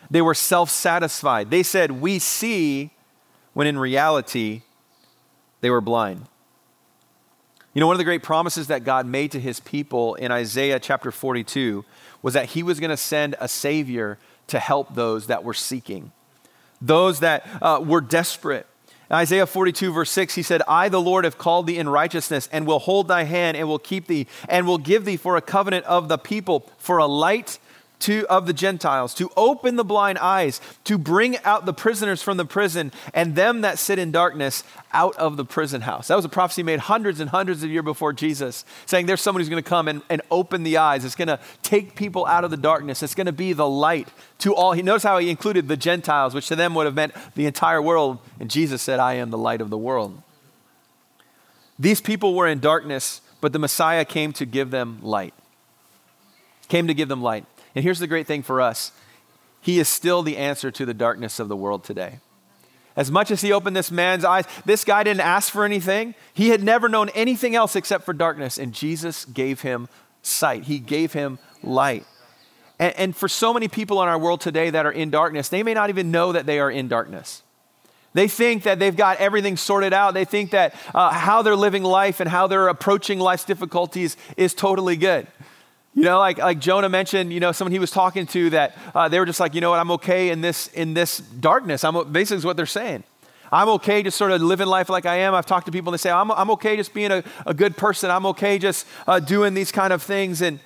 [0.09, 1.51] They were self satisfied.
[1.51, 2.91] They said, We see,
[3.53, 4.61] when in reality,
[5.61, 6.27] they were blind.
[7.73, 10.79] You know, one of the great promises that God made to his people in Isaiah
[10.79, 11.85] chapter 42
[12.23, 14.17] was that he was going to send a Savior
[14.47, 16.11] to help those that were seeking,
[16.81, 18.65] those that uh, were desperate,
[19.11, 22.67] Isaiah 42, verse 6, he said, I, the Lord, have called thee in righteousness, and
[22.67, 25.85] will hold thy hand, and will keep thee, and will give thee for a covenant
[25.85, 27.59] of the people, for a light
[27.99, 32.37] to, of the Gentiles, to open the blind eyes, to bring out the prisoners from
[32.37, 36.07] the prison, and them that sit in darkness out of the prison house.
[36.07, 39.41] That was a prophecy made hundreds and hundreds of years before Jesus, saying there's someone
[39.41, 41.05] who's going to come and, and open the eyes.
[41.05, 43.01] It's going to take people out of the darkness.
[43.01, 44.07] It's going to be the light
[44.39, 44.73] to all.
[44.73, 47.81] He notice how he included the Gentiles, which to them would have meant the entire
[47.81, 48.19] world.
[48.39, 50.21] And Jesus said, I am the light of the world.
[51.79, 55.33] These people were in darkness, but the Messiah came to give them light.
[56.69, 57.45] Came to give them light.
[57.77, 58.91] And here's the great thing for us
[59.61, 62.17] He is still the answer to the darkness of the world today.
[62.95, 66.15] As much as he opened this man's eyes, this guy didn't ask for anything.
[66.33, 69.89] He had never known anything else except for darkness, and Jesus gave him
[70.23, 70.63] sight.
[70.63, 72.03] He gave him light.
[72.79, 75.61] And, and, for so many people in our world today that are in darkness, they
[75.61, 77.43] may not even know that they are in darkness.
[78.13, 80.15] They think that they've got everything sorted out.
[80.15, 84.55] They think that uh, how they're living life and how they're approaching life's difficulties is
[84.55, 85.27] totally good.
[85.97, 89.09] You know, like, like Jonah mentioned, you know, someone he was talking to that uh,
[89.09, 91.83] they were just like, you know what, I'm okay in this, in this darkness.
[91.83, 93.03] I'm, basically is what they're saying.
[93.51, 95.33] I'm okay just sort of living life like I am.
[95.33, 97.75] I've talked to people and they say, I'm, I'm okay just being a, a good
[97.77, 98.11] person.
[98.11, 100.43] I'm okay just uh, doing these kind of things.
[100.43, 100.59] And,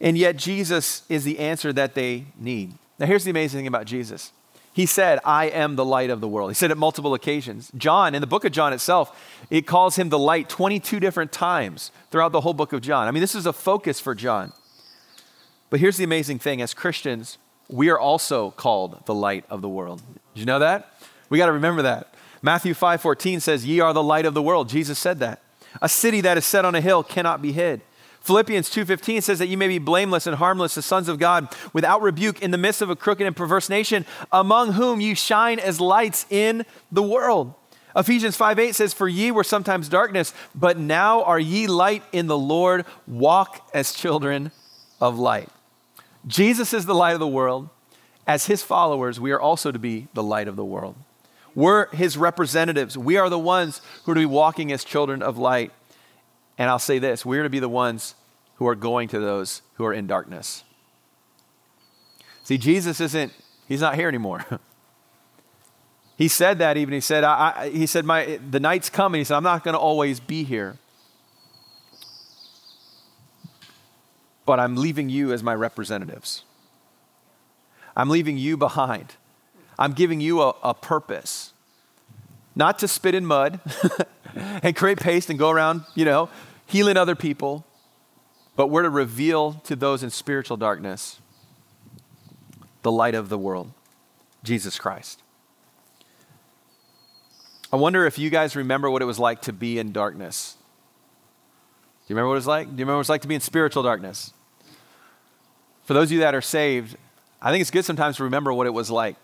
[0.00, 2.72] and yet Jesus is the answer that they need.
[3.00, 4.30] Now, here's the amazing thing about Jesus.
[4.76, 6.50] He said, I am the light of the world.
[6.50, 7.72] He said it multiple occasions.
[7.78, 9.18] John, in the book of John itself,
[9.48, 13.08] it calls him the light 22 different times throughout the whole book of John.
[13.08, 14.52] I mean, this is a focus for John.
[15.70, 17.38] But here's the amazing thing as Christians,
[17.70, 20.02] we are also called the light of the world.
[20.34, 20.92] Did you know that?
[21.30, 22.12] We got to remember that.
[22.42, 25.40] Matthew 5:14 says, "Ye are the light of the world." Jesus said that.
[25.80, 27.80] A city that is set on a hill cannot be hid.
[28.26, 32.02] Philippians 2:15 says that you may be blameless and harmless the sons of God without
[32.02, 35.80] rebuke in the midst of a crooked and perverse nation among whom you shine as
[35.80, 37.54] lights in the world.
[37.94, 42.36] Ephesians 5:8 says for ye were sometimes darkness but now are ye light in the
[42.36, 44.50] Lord walk as children
[45.00, 45.48] of light.
[46.26, 47.68] Jesus is the light of the world.
[48.26, 50.96] As his followers, we are also to be the light of the world.
[51.54, 52.98] We're his representatives.
[52.98, 55.70] We are the ones who are to be walking as children of light.
[56.58, 58.14] And I'll say this we're to be the ones
[58.56, 60.64] who are going to those who are in darkness.
[62.42, 63.32] See, Jesus isn't,
[63.66, 64.44] he's not here anymore.
[66.16, 66.94] he said that even.
[66.94, 69.18] He said, I, I, he said, my, the night's coming.
[69.18, 70.78] He said, I'm not going to always be here.
[74.44, 76.44] But I'm leaving you as my representatives.
[77.96, 79.14] I'm leaving you behind.
[79.78, 81.52] I'm giving you a, a purpose.
[82.56, 83.60] Not to spit in mud
[84.34, 86.30] and create paste and go around, you know,
[86.64, 87.64] healing other people,
[88.56, 91.20] but we're to reveal to those in spiritual darkness
[92.82, 93.72] the light of the world,
[94.42, 95.20] Jesus Christ.
[97.72, 100.56] I wonder if you guys remember what it was like to be in darkness.
[102.06, 102.66] Do you remember what it was like?
[102.68, 104.32] Do you remember what it was like to be in spiritual darkness?
[105.84, 106.96] For those of you that are saved,
[107.42, 109.16] I think it's good sometimes to remember what it was like.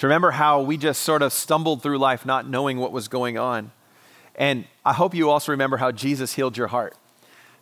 [0.00, 3.36] To remember how we just sort of stumbled through life not knowing what was going
[3.36, 3.70] on.
[4.34, 6.96] And I hope you also remember how Jesus healed your heart.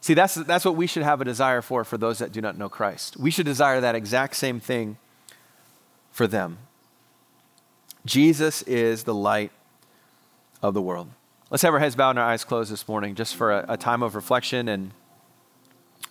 [0.01, 2.57] See, that's, that's what we should have a desire for for those that do not
[2.57, 3.17] know Christ.
[3.17, 4.99] We should desire that exact same thing
[6.13, 6.59] for them.
[8.07, 9.51] Jesus is the light
[10.63, 11.09] of the world.
[11.51, 13.77] Let's have our heads bowed and our eyes closed this morning just for a, a
[13.77, 14.69] time of reflection.
[14.69, 14.93] And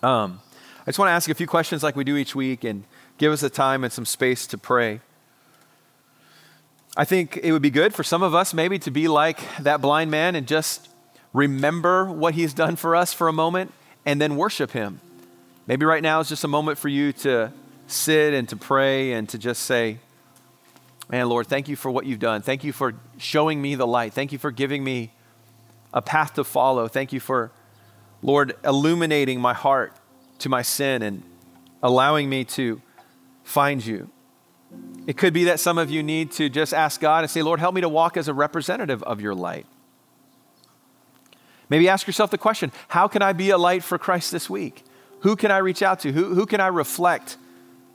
[0.02, 0.42] um,
[0.82, 2.84] I just want to ask a few questions like we do each week and
[3.16, 5.00] give us a time and some space to pray.
[6.96, 9.80] I think it would be good for some of us maybe to be like that
[9.80, 10.88] blind man and just
[11.32, 13.72] remember what he's done for us for a moment
[14.04, 15.00] and then worship him.
[15.66, 17.52] Maybe right now is just a moment for you to
[17.86, 19.98] sit and to pray and to just say,
[21.10, 22.42] Man, Lord, thank you for what you've done.
[22.42, 24.12] Thank you for showing me the light.
[24.12, 25.12] Thank you for giving me
[25.94, 26.86] a path to follow.
[26.86, 27.50] Thank you for,
[28.20, 29.94] Lord, illuminating my heart
[30.40, 31.22] to my sin and
[31.82, 32.82] allowing me to
[33.42, 34.10] find you.
[35.06, 37.60] It could be that some of you need to just ask God and say, Lord,
[37.60, 39.66] help me to walk as a representative of your light.
[41.70, 44.84] Maybe ask yourself the question how can I be a light for Christ this week?
[45.20, 46.12] Who can I reach out to?
[46.12, 47.36] Who, who can I reflect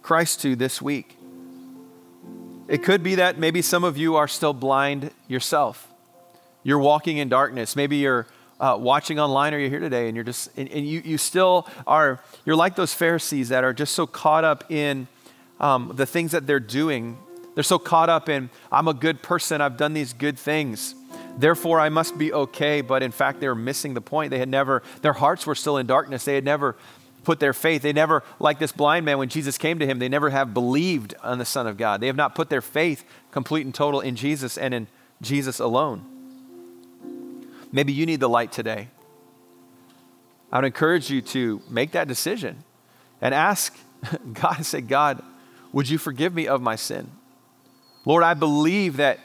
[0.02, 1.18] Christ to this week?
[2.68, 5.88] It could be that maybe some of you are still blind yourself.
[6.64, 7.76] You're walking in darkness.
[7.76, 8.26] Maybe you're
[8.60, 11.68] uh, watching online or you're here today and you're just, and, and, you, you still
[11.86, 15.08] are, you're like those Pharisees that are just so caught up in
[15.64, 17.18] um, the things that they're doing.
[17.56, 20.94] They're so caught up in, I'm a good person, I've done these good things.
[21.38, 22.82] Therefore, I must be okay.
[22.82, 24.30] But in fact, they were missing the point.
[24.30, 26.26] They had never, their hearts were still in darkness.
[26.26, 26.76] They had never
[27.24, 27.82] put their faith.
[27.82, 31.16] They never, like this blind man, when Jesus came to him, they never have believed
[31.24, 32.02] on the Son of God.
[32.02, 34.88] They have not put their faith complete and total in Jesus and in
[35.22, 36.06] Jesus alone.
[37.72, 38.90] Maybe you need the light today.
[40.52, 42.64] I would encourage you to make that decision
[43.22, 43.76] and ask
[44.34, 45.24] God, say, God,
[45.74, 47.12] would you forgive me of my sin?
[48.06, 49.20] Lord, I believe that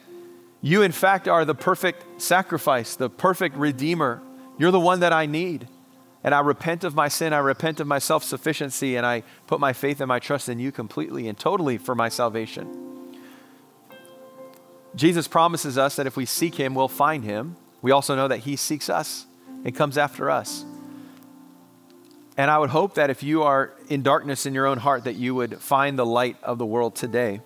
[0.60, 4.20] you, in fact, are the perfect sacrifice, the perfect redeemer.
[4.58, 5.68] You're the one that I need.
[6.24, 7.32] And I repent of my sin.
[7.32, 8.96] I repent of my self sufficiency.
[8.96, 12.08] And I put my faith and my trust in you completely and totally for my
[12.08, 12.86] salvation.
[14.96, 17.56] Jesus promises us that if we seek him, we'll find him.
[17.82, 19.26] We also know that he seeks us
[19.64, 20.64] and comes after us.
[22.38, 25.16] And I would hope that if you are in darkness in your own heart, that
[25.16, 27.40] you would find the light of the world today.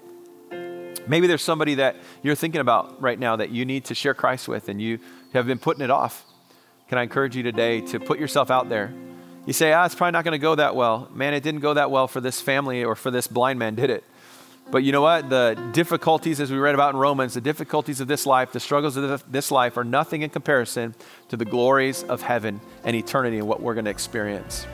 [1.09, 4.49] Maybe there's somebody that you're thinking about right now that you need to share Christ
[4.49, 4.99] with and you
[5.33, 6.27] have been putting it off.
[6.89, 8.93] Can I encourage you today to put yourself out there?
[9.47, 11.09] You say, ah, it's probably not going to go that well.
[11.15, 13.89] Man, it didn't go that well for this family or for this blind man, did
[13.89, 14.05] it?
[14.71, 15.29] But you know what?
[15.29, 18.97] The difficulties, as we read about in Romans, the difficulties of this life, the struggles
[18.97, 20.95] of this life are nothing in comparison
[21.29, 24.67] to the glories of heaven and eternity and what we're going to experience.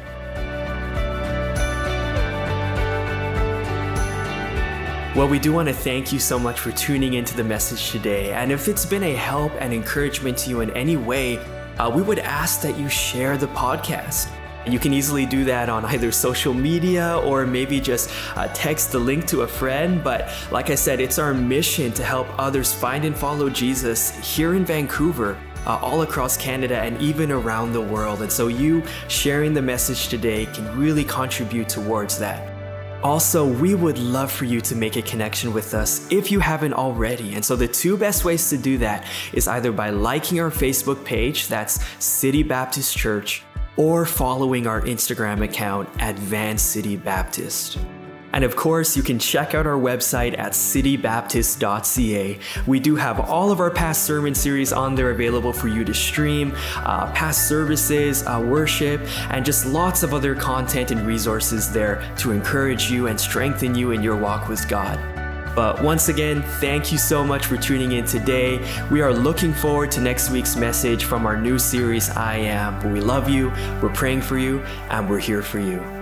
[5.17, 8.33] Well, we do want to thank you so much for tuning into the message today.
[8.33, 11.39] And if it's been a help and encouragement to you in any way,
[11.79, 14.31] uh, we would ask that you share the podcast.
[14.73, 18.99] You can easily do that on either social media or maybe just uh, text the
[18.99, 20.03] link to a friend.
[20.03, 24.55] But like I said, it's our mission to help others find and follow Jesus here
[24.55, 25.39] in Vancouver.
[25.67, 28.23] Uh, all across Canada and even around the world.
[28.23, 32.59] And so, you sharing the message today can really contribute towards that.
[33.03, 36.73] Also, we would love for you to make a connection with us if you haven't
[36.73, 37.35] already.
[37.35, 41.05] And so, the two best ways to do that is either by liking our Facebook
[41.05, 43.45] page, that's City Baptist Church,
[43.79, 47.79] or following our Instagram account at Van City Baptist.
[48.33, 52.39] And of course, you can check out our website at citybaptist.ca.
[52.67, 55.95] We do have all of our past sermon series on there available for you to
[55.95, 59.01] stream, uh, past services, uh, worship,
[59.31, 63.93] and just lots of other content and resources there to encourage you and strengthen you
[63.93, 64.99] in your walk with God.
[65.55, 68.61] But once again, thank you so much for tuning in today.
[68.91, 72.93] We are looking forward to next week's message from our new series, I Am.
[72.93, 73.51] We love you,
[73.83, 75.98] we're praying for you, and we're here for you.